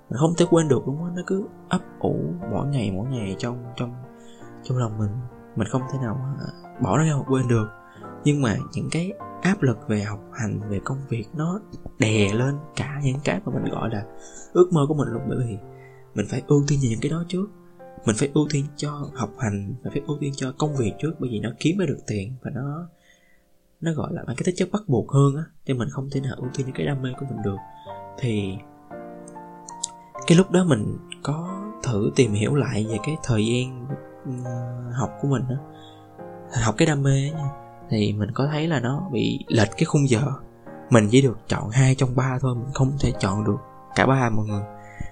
Mình 0.10 0.20
không 0.20 0.34
thể 0.38 0.46
quên 0.50 0.68
được 0.68 0.84
đúng 0.86 0.98
không 0.98 1.16
nó 1.16 1.22
cứ 1.28 1.48
ấp 1.70 1.82
ủ 2.00 2.16
mỗi 2.52 2.68
ngày 2.68 2.92
mỗi 2.92 3.10
ngày 3.10 3.36
trong 3.38 3.64
trong 3.76 3.94
trong 4.64 4.78
lòng 4.78 4.98
mình. 4.98 5.10
Mình 5.56 5.68
không 5.68 5.82
thể 5.94 6.00
nào 6.02 6.36
bỏ 6.82 6.98
nó 6.98 7.04
ra 7.04 7.14
hoặc 7.14 7.26
quên 7.32 7.48
được. 7.48 7.68
Nhưng 8.24 8.42
mà 8.42 8.56
những 8.74 8.88
cái 8.92 9.12
áp 9.42 9.62
lực 9.62 9.78
về 9.88 10.02
học 10.02 10.20
hành, 10.34 10.60
về 10.70 10.80
công 10.84 10.98
việc 11.10 11.26
nó 11.34 11.60
đè 12.00 12.34
lên 12.34 12.56
cả 12.76 13.02
những 13.04 13.18
cái 13.24 13.40
mà 13.46 13.54
mình 13.54 13.72
gọi 13.72 13.90
là 13.90 14.06
ước 14.54 14.70
mơ 14.74 14.86
của 14.88 14.94
mình 14.94 15.08
luôn. 15.08 15.22
Bởi 15.30 15.38
vì 15.38 15.58
mình 16.16 16.26
phải 16.30 16.42
ưu 16.48 16.64
tiên 16.68 16.80
những 16.82 17.00
cái 17.02 17.12
đó 17.12 17.24
trước. 17.28 17.48
Mình 18.06 18.16
phải 18.20 18.30
ưu 18.34 18.48
tiên 18.52 18.66
cho 18.76 19.10
học 19.14 19.30
hành 19.40 19.74
và 19.84 19.92
phải 19.94 20.02
ưu 20.08 20.18
tiên 20.20 20.32
cho 20.36 20.54
công 20.58 20.76
việc 20.76 20.94
trước, 21.00 21.14
bởi 21.20 21.30
vì 21.30 21.40
nó 21.40 21.50
kiếm 21.60 21.78
ra 21.78 21.86
được 21.86 22.00
tiền 22.08 22.34
và 22.42 22.52
nó 22.54 22.88
nó 23.82 23.94
gọi 23.94 24.14
là 24.14 24.24
cái 24.28 24.44
tính 24.46 24.56
chất 24.58 24.70
bắt 24.72 24.82
buộc 24.88 25.12
hơn 25.12 25.36
á 25.36 25.44
cho 25.66 25.74
mình 25.74 25.90
không 25.92 26.10
thể 26.12 26.22
nào 26.22 26.36
ưu 26.38 26.50
tiên 26.54 26.66
những 26.66 26.76
cái 26.76 26.86
đam 26.86 27.02
mê 27.02 27.10
của 27.20 27.26
mình 27.30 27.42
được. 27.44 27.58
Thì 28.20 28.58
cái 30.28 30.38
lúc 30.38 30.52
đó 30.52 30.64
mình 30.64 30.98
có 31.24 31.62
thử 31.84 32.12
tìm 32.16 32.34
hiểu 32.34 32.56
lại 32.56 32.86
về 32.90 32.98
cái 33.04 33.18
thời 33.24 33.46
gian 33.46 33.88
ừ, 34.26 34.32
học 34.94 35.10
của 35.22 35.28
mình 35.28 35.44
á. 35.50 35.58
Học 36.64 36.76
cái 36.78 36.86
đam 36.86 37.04
mê 37.04 37.32
nha 37.32 37.61
thì 37.92 38.14
mình 38.14 38.32
có 38.34 38.48
thấy 38.52 38.68
là 38.68 38.80
nó 38.80 39.10
bị 39.12 39.40
lệch 39.48 39.70
cái 39.72 39.86
khung 39.86 40.10
giờ. 40.10 40.22
Mình 40.90 41.08
chỉ 41.12 41.22
được 41.22 41.38
chọn 41.48 41.70
hai 41.70 41.96
trong 41.96 42.16
ba 42.16 42.38
thôi 42.42 42.56
mình 42.56 42.74
không 42.74 42.92
thể 43.00 43.14
chọn 43.20 43.44
được 43.44 43.58
cả 43.96 44.06
ba 44.06 44.30
mọi 44.30 44.46
người. 44.46 44.64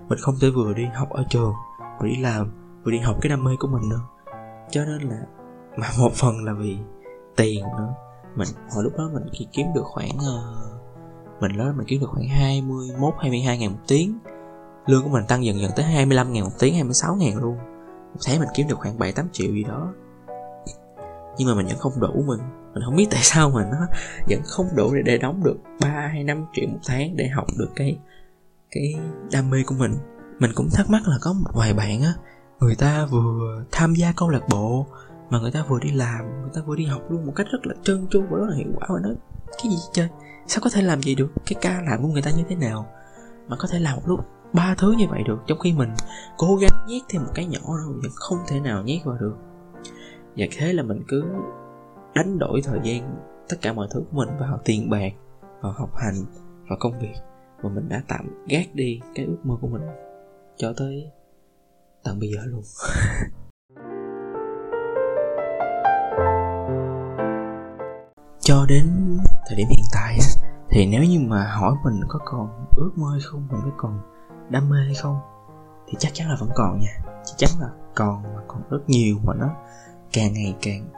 Mình 0.10 0.20
không 0.22 0.36
thể 0.42 0.50
vừa 0.50 0.74
đi 0.74 0.86
học 0.94 1.10
ở 1.10 1.24
trường 1.30 1.54
vừa 2.02 2.08
đi 2.08 2.16
làm 2.16 2.52
vừa 2.84 2.92
đi 2.92 3.00
học 3.00 3.18
cái 3.22 3.30
đam 3.30 3.44
mê 3.44 3.52
của 3.60 3.68
mình 3.68 3.90
nữa. 3.90 4.02
Cho 4.70 4.86
nên 4.86 5.02
là 5.10 5.18
mà 5.78 5.88
một 6.00 6.14
phần 6.14 6.46
là 6.46 6.54
vì 6.54 6.78
tiền 7.36 7.64
nữa. 7.78 7.94
Mình 8.36 8.48
hồi 8.72 8.84
lúc 8.84 8.94
đó 8.98 9.10
mình 9.14 9.24
chỉ 9.32 9.48
kiếm 9.52 9.68
được 9.76 9.84
khoảng 9.86 10.12
uh, 10.18 11.42
mình 11.42 11.58
nói 11.58 11.74
mình 11.74 11.86
kiếm 11.88 12.02
được 12.02 12.08
khoảng 12.10 12.28
21 12.28 13.14
22 13.20 13.58
ngàn 13.58 13.72
một 13.72 13.80
tiếng. 13.88 14.20
Lương 14.86 15.04
của 15.04 15.10
mình 15.10 15.24
tăng 15.28 15.46
dần 15.46 15.60
dần 15.60 15.72
tới 15.76 15.86
25 15.86 16.34
ngàn 16.34 16.44
một 16.44 16.60
tiếng 16.60 16.74
26 16.74 17.16
ngàn 17.16 17.38
luôn. 17.38 17.58
Một 18.14 18.20
tháng 18.26 18.40
mình 18.40 18.50
kiếm 18.56 18.68
được 18.68 18.80
khoảng 18.80 19.00
7 19.00 19.12
8 19.12 19.28
triệu 19.32 19.52
gì 19.52 19.64
đó 19.64 19.94
nhưng 21.40 21.48
mà 21.48 21.56
mình 21.56 21.68
vẫn 21.68 21.78
không 21.78 22.00
đủ 22.00 22.24
mình 22.28 22.40
mình 22.74 22.84
không 22.86 22.96
biết 22.96 23.08
tại 23.12 23.22
sao 23.24 23.50
mà 23.50 23.66
nó 23.72 23.78
vẫn 24.30 24.42
không 24.46 24.68
đủ 24.76 24.94
để, 24.94 25.02
để 25.06 25.18
đóng 25.18 25.44
được 25.44 25.58
ba 25.82 26.10
hay 26.12 26.24
năm 26.24 26.46
triệu 26.54 26.68
một 26.70 26.80
tháng 26.88 27.16
để 27.16 27.28
học 27.28 27.46
được 27.58 27.70
cái 27.76 27.98
cái 28.72 28.96
đam 29.32 29.50
mê 29.50 29.58
của 29.66 29.76
mình. 29.80 29.94
Mình 30.40 30.52
cũng 30.56 30.70
thắc 30.74 30.90
mắc 30.90 31.02
là 31.08 31.18
có 31.22 31.34
một 31.34 31.52
vài 31.54 31.74
bạn 31.74 32.02
á 32.02 32.14
người 32.60 32.76
ta 32.76 33.06
vừa 33.06 33.64
tham 33.72 33.94
gia 33.94 34.14
câu 34.18 34.30
lạc 34.30 34.48
bộ 34.50 34.88
mà 35.30 35.40
người 35.40 35.52
ta 35.52 35.64
vừa 35.68 35.80
đi 35.80 35.92
làm 35.92 36.42
người 36.42 36.52
ta 36.54 36.62
vừa 36.66 36.76
đi 36.76 36.86
học 36.86 37.02
luôn 37.10 37.26
một 37.26 37.34
cách 37.36 37.48
rất 37.52 37.60
là 37.64 37.74
trơn 37.84 38.08
tru 38.10 38.22
và 38.30 38.38
rất 38.38 38.46
là 38.50 38.56
hiệu 38.56 38.68
quả 38.76 38.88
và 38.90 39.00
nói 39.00 39.16
cái 39.58 39.72
gì 39.72 39.78
chơi 39.94 40.08
sao 40.50 40.62
có 40.64 40.70
thể 40.70 40.82
làm 40.82 41.02
gì 41.02 41.16
được? 41.16 41.32
Cái 41.46 41.56
ca 41.62 41.82
làm 41.82 42.02
của 42.02 42.08
người 42.08 42.22
ta 42.22 42.32
như 42.32 42.44
thế 42.50 42.56
nào 42.56 42.86
mà 43.48 43.56
có 43.60 43.68
thể 43.68 43.80
làm 43.80 43.96
một 43.96 44.02
lúc 44.06 44.20
ba 44.54 44.76
thứ 44.78 44.92
như 44.92 45.08
vậy 45.10 45.24
được? 45.28 45.38
Trong 45.48 45.60
khi 45.60 45.74
mình 45.74 45.90
cố 46.38 46.56
gắng 46.56 46.86
nhét 46.88 47.02
thêm 47.10 47.24
một 47.24 47.32
cái 47.36 47.46
nhỏ 47.46 47.60
rồi 47.66 47.94
vẫn 48.02 48.12
không 48.16 48.38
thể 48.48 48.60
nào 48.60 48.84
nhét 48.84 49.06
vào 49.06 49.18
được 49.18 49.36
và 50.40 50.46
thế 50.58 50.74
là 50.74 50.84
mình 50.84 51.04
cứ 51.08 51.24
đánh 52.16 52.40
đổi 52.40 52.62
thời 52.64 52.80
gian 52.84 53.16
tất 53.50 53.58
cả 53.62 53.74
mọi 53.74 53.88
thứ 53.92 54.04
của 54.12 54.18
mình 54.18 54.30
vào 54.40 54.60
tiền 54.66 54.90
bạc, 54.90 55.12
vào 55.62 55.72
học 55.72 55.90
hành, 55.96 56.16
vào 56.70 56.78
công 56.80 57.00
việc. 57.00 57.16
Mà 57.64 57.70
mình 57.70 57.90
đã 57.90 58.04
tạm 58.08 58.46
gác 58.48 58.76
đi 58.76 59.00
cái 59.16 59.26
ước 59.26 59.38
mơ 59.44 59.56
của 59.62 59.68
mình 59.68 59.82
cho 60.58 60.74
tới 60.78 61.12
tận 62.04 62.20
bây 62.20 62.30
giờ 62.30 62.40
luôn. 62.46 62.62
Cho 68.40 68.66
đến 68.70 68.86
thời 69.48 69.58
điểm 69.58 69.68
hiện 69.70 69.86
tại 69.94 70.18
thì 70.70 70.86
nếu 70.86 71.04
như 71.04 71.20
mà 71.28 71.52
hỏi 71.60 71.76
mình 71.84 72.02
có 72.08 72.20
còn 72.26 72.66
ước 72.76 72.92
mơ 72.96 73.08
hay 73.12 73.22
không, 73.24 73.48
mình 73.52 73.62
có 73.64 73.72
còn 73.78 74.00
đam 74.50 74.70
mê 74.70 74.78
hay 74.86 74.96
không, 74.96 75.18
thì 75.88 75.94
chắc 76.00 76.12
chắn 76.14 76.30
là 76.30 76.36
vẫn 76.40 76.50
còn 76.56 76.80
nha. 76.80 77.12
Chắc 77.26 77.34
chắn 77.38 77.50
là 77.60 77.70
còn 77.96 78.24
mà 78.24 78.42
còn 78.48 78.62
rất 78.70 78.80
nhiều 78.88 79.18
mà 79.24 79.34
nó 79.34 79.50
càng 80.14 80.34
ngày 80.34 80.56
càng 80.62 80.90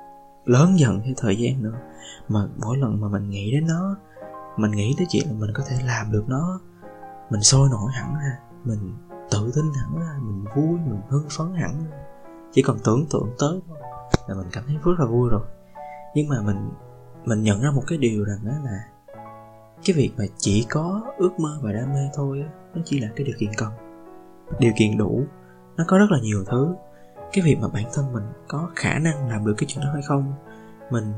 lớn 0.45 0.79
dần 0.79 1.01
theo 1.05 1.13
thời 1.17 1.37
gian 1.37 1.63
nữa. 1.63 1.79
Mà 2.27 2.47
mỗi 2.57 2.77
lần 2.77 3.01
mà 3.01 3.07
mình 3.07 3.29
nghĩ 3.29 3.51
đến 3.51 3.67
nó, 3.67 3.95
mình 4.57 4.71
nghĩ 4.71 4.95
tới 4.97 5.07
chuyện 5.09 5.27
là 5.27 5.33
mình 5.33 5.51
có 5.53 5.63
thể 5.67 5.75
làm 5.85 6.11
được 6.11 6.23
nó, 6.27 6.59
mình 7.29 7.41
sôi 7.41 7.69
nổi 7.71 7.91
hẳn 7.93 8.13
ra, 8.13 8.37
mình 8.63 8.93
tự 9.31 9.51
tin 9.55 9.65
hẳn 9.75 9.99
ra, 9.99 10.15
mình 10.21 10.45
vui, 10.55 10.79
mình 10.79 11.01
hưng 11.09 11.27
phấn 11.37 11.53
hẳn 11.53 11.85
ra. 11.91 11.97
Chỉ 12.51 12.61
còn 12.61 12.77
tưởng 12.83 13.05
tượng 13.11 13.29
tới 13.39 13.61
thôi 13.67 13.77
là 14.27 14.35
mình 14.35 14.47
cảm 14.51 14.63
thấy 14.67 14.75
rất 14.85 14.99
là 14.99 15.05
vui 15.05 15.29
rồi. 15.29 15.45
Nhưng 16.15 16.29
mà 16.29 16.41
mình 16.41 16.71
mình 17.25 17.43
nhận 17.43 17.61
ra 17.61 17.71
một 17.71 17.83
cái 17.87 17.97
điều 17.97 18.23
rằng 18.23 18.39
đó 18.43 18.51
là 18.63 18.83
cái 19.85 19.95
việc 19.95 20.11
mà 20.17 20.25
chỉ 20.37 20.65
có 20.69 21.01
ước 21.17 21.39
mơ 21.39 21.59
và 21.61 21.71
đam 21.71 21.93
mê 21.93 22.09
thôi 22.13 22.45
nó 22.73 22.81
chỉ 22.85 22.99
là 22.99 23.07
cái 23.15 23.25
điều 23.25 23.35
kiện 23.39 23.49
cần. 23.57 23.71
Điều 24.59 24.71
kiện 24.77 24.97
đủ, 24.97 25.23
nó 25.77 25.83
có 25.87 25.97
rất 25.97 26.11
là 26.11 26.19
nhiều 26.21 26.43
thứ 26.47 26.75
cái 27.33 27.45
việc 27.45 27.57
mà 27.61 27.67
bản 27.67 27.85
thân 27.93 28.13
mình 28.13 28.23
có 28.47 28.69
khả 28.75 28.99
năng 28.99 29.29
làm 29.29 29.45
được 29.45 29.53
cái 29.57 29.65
chuyện 29.67 29.85
đó 29.85 29.91
hay 29.93 30.01
không, 30.01 30.33
mình 30.91 31.13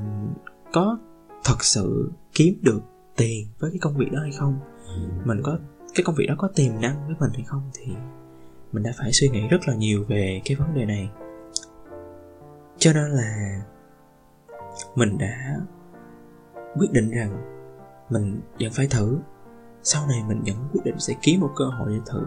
có 0.74 0.98
thật 1.44 1.64
sự 1.64 2.12
kiếm 2.32 2.60
được 2.62 2.82
tiền 3.16 3.48
với 3.60 3.72
cái 3.72 3.80
công 3.80 3.98
việc 3.98 4.12
đó 4.12 4.20
hay 4.22 4.32
không, 4.32 4.60
mình 5.26 5.42
có, 5.44 5.58
cái 5.96 6.04
công 6.04 6.16
việc 6.16 6.26
đó 6.30 6.36
có 6.38 6.50
tiềm 6.56 6.82
năng 6.82 7.08
với 7.08 7.16
mình 7.20 7.32
hay 7.34 7.44
không 7.46 7.72
thì 7.74 7.94
mình 8.72 8.84
đã 8.84 8.92
phải 8.98 9.12
suy 9.12 9.30
nghĩ 9.30 9.48
rất 9.48 9.68
là 9.68 9.76
nhiều 9.76 10.06
về 10.08 10.42
cái 10.46 10.58
vấn 10.58 10.74
đề 10.74 10.86
này. 10.86 11.10
Cho 12.78 12.94
nên 12.94 13.12
là 13.12 13.62
mình 14.96 15.18
đã 15.18 15.58
quyết 16.76 16.92
định 16.92 17.12
rằng 17.12 17.38
mình 18.10 18.42
vẫn 18.60 18.72
phải 18.72 18.88
thử. 18.88 19.18
Sau 19.84 20.08
này 20.08 20.24
mình 20.28 20.42
vẫn 20.46 20.56
quyết 20.72 20.82
định 20.84 21.00
sẽ 21.00 21.14
kiếm 21.22 21.40
một 21.40 21.52
cơ 21.56 21.66
hội 21.66 21.90
để 21.90 22.00
thử. 22.06 22.24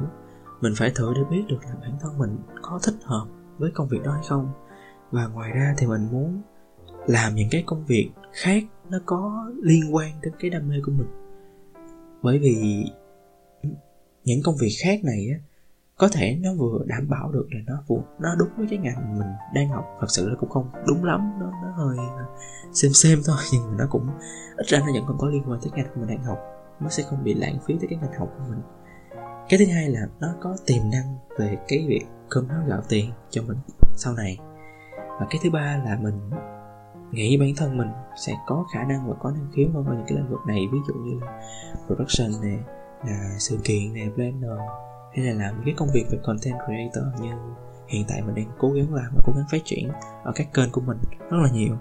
Mình 0.61 0.72
phải 0.77 0.92
thử 0.94 1.12
để 1.14 1.20
biết 1.31 1.44
được 1.49 1.59
là 1.64 1.75
bản 1.81 1.99
thân 2.01 2.18
mình 2.18 2.38
có 2.62 2.81
thích 2.83 2.94
hợp 3.05 3.27
với 3.59 3.71
công 3.75 3.88
việc 3.88 4.03
đó 4.05 4.12
hay 4.12 4.25
không. 4.29 4.53
Và 5.11 5.27
ngoài 5.27 5.51
ra 5.51 5.75
thì 5.79 5.87
mình 5.87 6.09
muốn 6.12 6.42
làm 7.07 7.35
những 7.35 7.49
cái 7.51 7.62
công 7.66 7.87
việc 7.87 8.11
khác 8.33 8.62
nó 8.90 8.99
có 9.07 9.51
liên 9.62 9.95
quan 9.95 10.12
đến 10.23 10.33
cái 10.38 10.51
đam 10.51 10.69
mê 10.69 10.77
của 10.87 10.92
mình. 10.92 11.09
Bởi 12.23 12.38
vì 12.38 12.85
những 14.25 14.40
công 14.45 14.57
việc 14.61 14.73
khác 14.83 15.05
này 15.05 15.29
á, 15.33 15.38
có 15.99 16.09
thể 16.12 16.38
nó 16.42 16.55
vừa 16.55 16.85
đảm 16.87 17.09
bảo 17.09 17.33
được 17.33 17.47
là 17.51 17.61
nó 17.66 17.83
phù, 17.88 18.03
nó 18.19 18.35
đúng 18.38 18.49
với 18.57 18.66
cái 18.71 18.79
ngành 18.79 19.19
mình 19.19 19.29
đang 19.55 19.69
học. 19.69 19.85
Thật 20.01 20.07
sự 20.09 20.29
là 20.29 20.35
cũng 20.40 20.51
không 20.51 20.71
đúng 20.87 21.05
lắm, 21.05 21.33
nó 21.40 21.53
nó 21.62 21.73
hơi 21.73 21.97
xem 22.73 22.92
xem 22.92 23.19
thôi, 23.27 23.37
nhưng 23.53 23.71
mà 23.71 23.77
nó 23.79 23.87
cũng, 23.90 24.07
ít 24.57 24.66
ra 24.66 24.79
nó 24.79 24.92
vẫn 24.95 25.05
còn 25.07 25.19
có 25.19 25.27
liên 25.27 25.42
quan 25.47 25.61
tới 25.61 25.71
ngành 25.77 26.01
mình 26.01 26.09
đang 26.09 26.25
học. 26.25 26.38
Nó 26.81 26.88
sẽ 26.88 27.03
không 27.11 27.25
bị 27.25 27.35
lãng 27.35 27.59
phí 27.66 27.75
tới 27.81 27.87
cái 27.90 27.99
ngành 27.99 28.19
học 28.19 28.29
của 28.38 28.45
mình 28.51 28.61
cái 29.48 29.59
thứ 29.59 29.72
hai 29.72 29.88
là 29.88 30.00
nó 30.20 30.28
có 30.40 30.56
tiềm 30.66 30.90
năng 30.92 31.16
về 31.38 31.56
cái 31.68 31.87
việc 31.88 32.04
cơm 32.28 32.48
áo 32.48 32.61
gạo 32.68 32.80
tiền 32.88 33.11
cho 33.30 33.42
mình 33.42 33.56
sau 33.96 34.14
này. 34.14 34.38
Và 35.20 35.26
cái 35.30 35.40
thứ 35.44 35.50
ba 35.50 35.82
là 35.85 35.98
mình 36.00 36.30
nghĩ 37.11 37.37
bản 37.37 37.48
thân 37.56 37.78
mình 37.78 37.88
sẽ 38.16 38.32
có 38.46 38.64
khả 38.74 38.85
năng 38.85 39.09
và 39.09 39.14
có 39.20 39.30
năng 39.30 39.50
khiếu 39.56 39.68
hơn 39.74 39.85
vào 39.85 39.94
những 39.94 40.04
cái 40.09 40.18
lĩnh 40.18 40.30
vực 40.30 40.40
này. 40.46 40.61
Ví 40.72 40.78
dụ 40.88 40.94
như 40.94 41.20
là 41.20 41.40
production 41.87 42.42
nè, 42.42 42.59
là 43.06 43.35
sự 43.38 43.59
kiện 43.64 43.92
nè, 43.92 44.06
planner, 44.14 44.61
hay 45.14 45.26
là 45.26 45.44
làm 45.44 45.54
những 45.54 45.64
cái 45.64 45.74
công 45.76 45.88
việc 45.92 46.06
về 46.11 46.18
content 46.24 46.56
creator. 46.64 47.22
Như 47.22 47.30
hiện 47.88 48.04
tại 48.09 48.22
mình 48.22 48.35
đang 48.35 48.50
cố 48.59 48.70
gắng 48.70 48.94
làm 48.94 49.12
và 49.16 49.22
cố 49.26 49.32
gắng 49.37 49.46
phát 49.50 49.62
triển 49.64 49.90
ở 50.24 50.32
các 50.35 50.46
kênh 50.54 50.72
của 50.72 50.80
mình 50.80 50.98
rất 51.30 51.38
là 51.42 51.50
nhiều. 51.52 51.76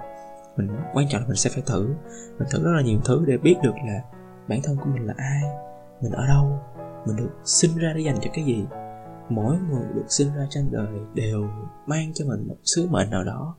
Mình 0.58 0.68
quan 0.94 1.08
trọng 1.10 1.22
là 1.22 1.28
mình 1.28 1.38
sẽ 1.38 1.50
phải 1.54 1.64
thử. 1.66 1.96
Mình 2.40 2.48
thử 2.52 2.64
rất 2.64 2.72
là 2.76 2.82
nhiều 2.82 3.00
thứ 3.06 3.24
để 3.28 3.38
biết 3.38 3.56
được 3.64 3.76
là 3.88 4.02
bản 4.48 4.60
thân 4.64 4.78
của 4.78 4.90
mình 4.94 5.08
là 5.08 5.14
ai, 5.18 5.42
mình 6.02 6.12
ở 6.12 6.28
đâu 6.28 6.60
mình 7.06 7.16
được 7.16 7.32
sinh 7.44 7.78
ra 7.78 7.94
để 7.96 8.02
dành 8.02 8.18
cho 8.22 8.30
cái 8.34 8.46
gì. 8.46 8.66
Mỗi 9.30 9.58
người 9.70 9.86
được 9.94 10.06
sinh 10.08 10.28
ra 10.36 10.48
trên 10.50 10.72
đời 10.72 10.88
đều 11.14 11.50
mang 11.88 12.12
cho 12.14 12.26
mình 12.26 12.48
một 12.48 12.58
sứ 12.64 12.88
mệnh 12.90 13.10
nào 13.10 13.24
đó, 13.24 13.56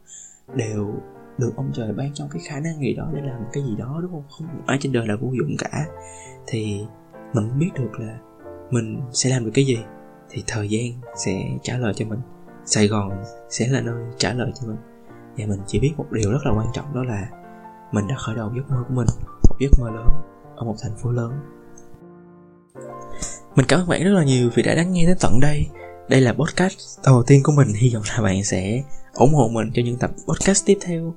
đều 0.55 0.95
được 1.39 1.53
ông 1.57 1.71
trời 1.75 1.93
ban 1.93 2.15
cho 2.15 2.27
cái 2.31 2.43
khả 2.47 2.61
năng 2.61 2.81
gì 2.81 2.95
đó 2.95 3.11
để 3.15 3.21
làm 3.23 3.45
cái 3.53 3.63
gì 3.63 3.77
đó, 3.77 3.99
đúng 4.03 4.11
không? 4.11 4.25
Không 4.31 4.63
ai 4.67 4.79
trên 4.81 4.93
đời 4.93 5.07
là 5.07 5.17
vô 5.21 5.29
dụng 5.39 5.57
cả. 5.59 5.87
Thì 6.47 6.87
mình 7.33 7.59
biết 7.59 7.71
được 7.75 8.01
là 8.01 8.19
mình 8.71 9.01
sẽ 9.13 9.31
làm 9.31 9.45
được 9.45 9.51
cái 9.55 9.65
gì, 9.65 9.79
thì 10.31 10.45
thời 10.47 10.69
gian 10.69 11.01
sẽ 11.17 11.33
trả 11.63 11.77
lời 11.77 11.93
cho 11.97 12.07
mình. 12.07 12.21
Sài 12.65 12.89
gòn 12.89 13.25
sẽ 13.49 13.69
là 13.69 13.81
nơi 13.81 14.05
trả 14.17 14.33
lời 14.33 14.51
cho 14.55 14.67
mình. 14.67 14.77
Và 15.37 15.47
mình 15.47 15.61
chỉ 15.67 15.81
biết 15.81 15.93
một 15.97 16.07
điều 16.13 16.33
rất 16.33 16.39
là 16.45 16.53
quan 16.53 16.67
trọng, 16.73 16.95
đó 16.95 17.05
là 17.05 17.29
mình 17.93 18.09
đã 18.09 18.15
khởi 18.19 18.37
đầu 18.37 18.53
giấc 18.57 18.71
mơ 18.71 18.85
của 18.89 18.95
mình, 18.95 19.07
một 19.51 19.57
giấc 19.61 19.71
mơ 19.81 19.91
lớn 19.91 20.07
ở 20.57 20.65
một 20.65 20.75
thành 20.83 20.97
phố 20.97 21.11
lớn 21.11 21.33
mình 23.57 23.67
cảm 23.69 23.81
ơn 23.81 23.89
bạn 23.89 24.05
rất 24.05 24.11
là 24.11 24.25
nhiều 24.25 24.51
vì 24.55 24.63
đã 24.63 24.75
lắng 24.75 24.93
nghe 24.93 25.07
đến 25.07 25.17
tận 25.21 25.41
đây. 25.41 25.67
Đây 26.09 26.21
là 26.21 26.33
podcast 26.33 26.79
đầu 27.05 27.23
tiên 27.27 27.43
của 27.43 27.53
mình. 27.53 27.69
Hy 27.75 27.95
vọng 27.95 28.03
là 28.09 28.23
bạn 28.23 28.45
sẽ 28.45 28.83
ủng 29.15 29.35
hộ 29.35 29.49
mình 29.49 29.71
cho 29.75 29.83
những 29.83 29.99
tập 29.99 30.11
podcast 30.29 30.67
tiếp 30.67 30.79
theo. 30.81 31.15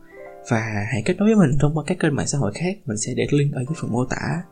Và 0.50 0.88
hãy 0.92 1.02
kết 1.06 1.18
nối 1.18 1.36
với 1.36 1.48
mình 1.48 1.58
thông 1.60 1.78
qua 1.78 1.84
các 1.88 2.00
kênh 2.00 2.16
mạng 2.16 2.28
xã 2.28 2.38
hội 2.38 2.52
khác. 2.56 2.78
Mình 2.86 2.98
sẽ 2.98 3.14
để 3.16 3.28
link 3.32 3.54
ở 3.54 3.60
dưới 3.68 3.76
phần 3.82 3.92
mô 3.92 4.06
tả. 4.06 4.44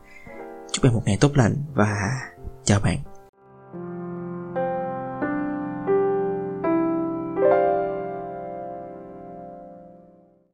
Chúc 0.72 0.84
bạn 0.84 0.94
một 0.94 1.02
ngày 1.06 1.18
tốt 1.20 1.36
lành 1.36 1.54
và 1.74 2.20
chào 2.64 2.80
bạn. 2.80 3.17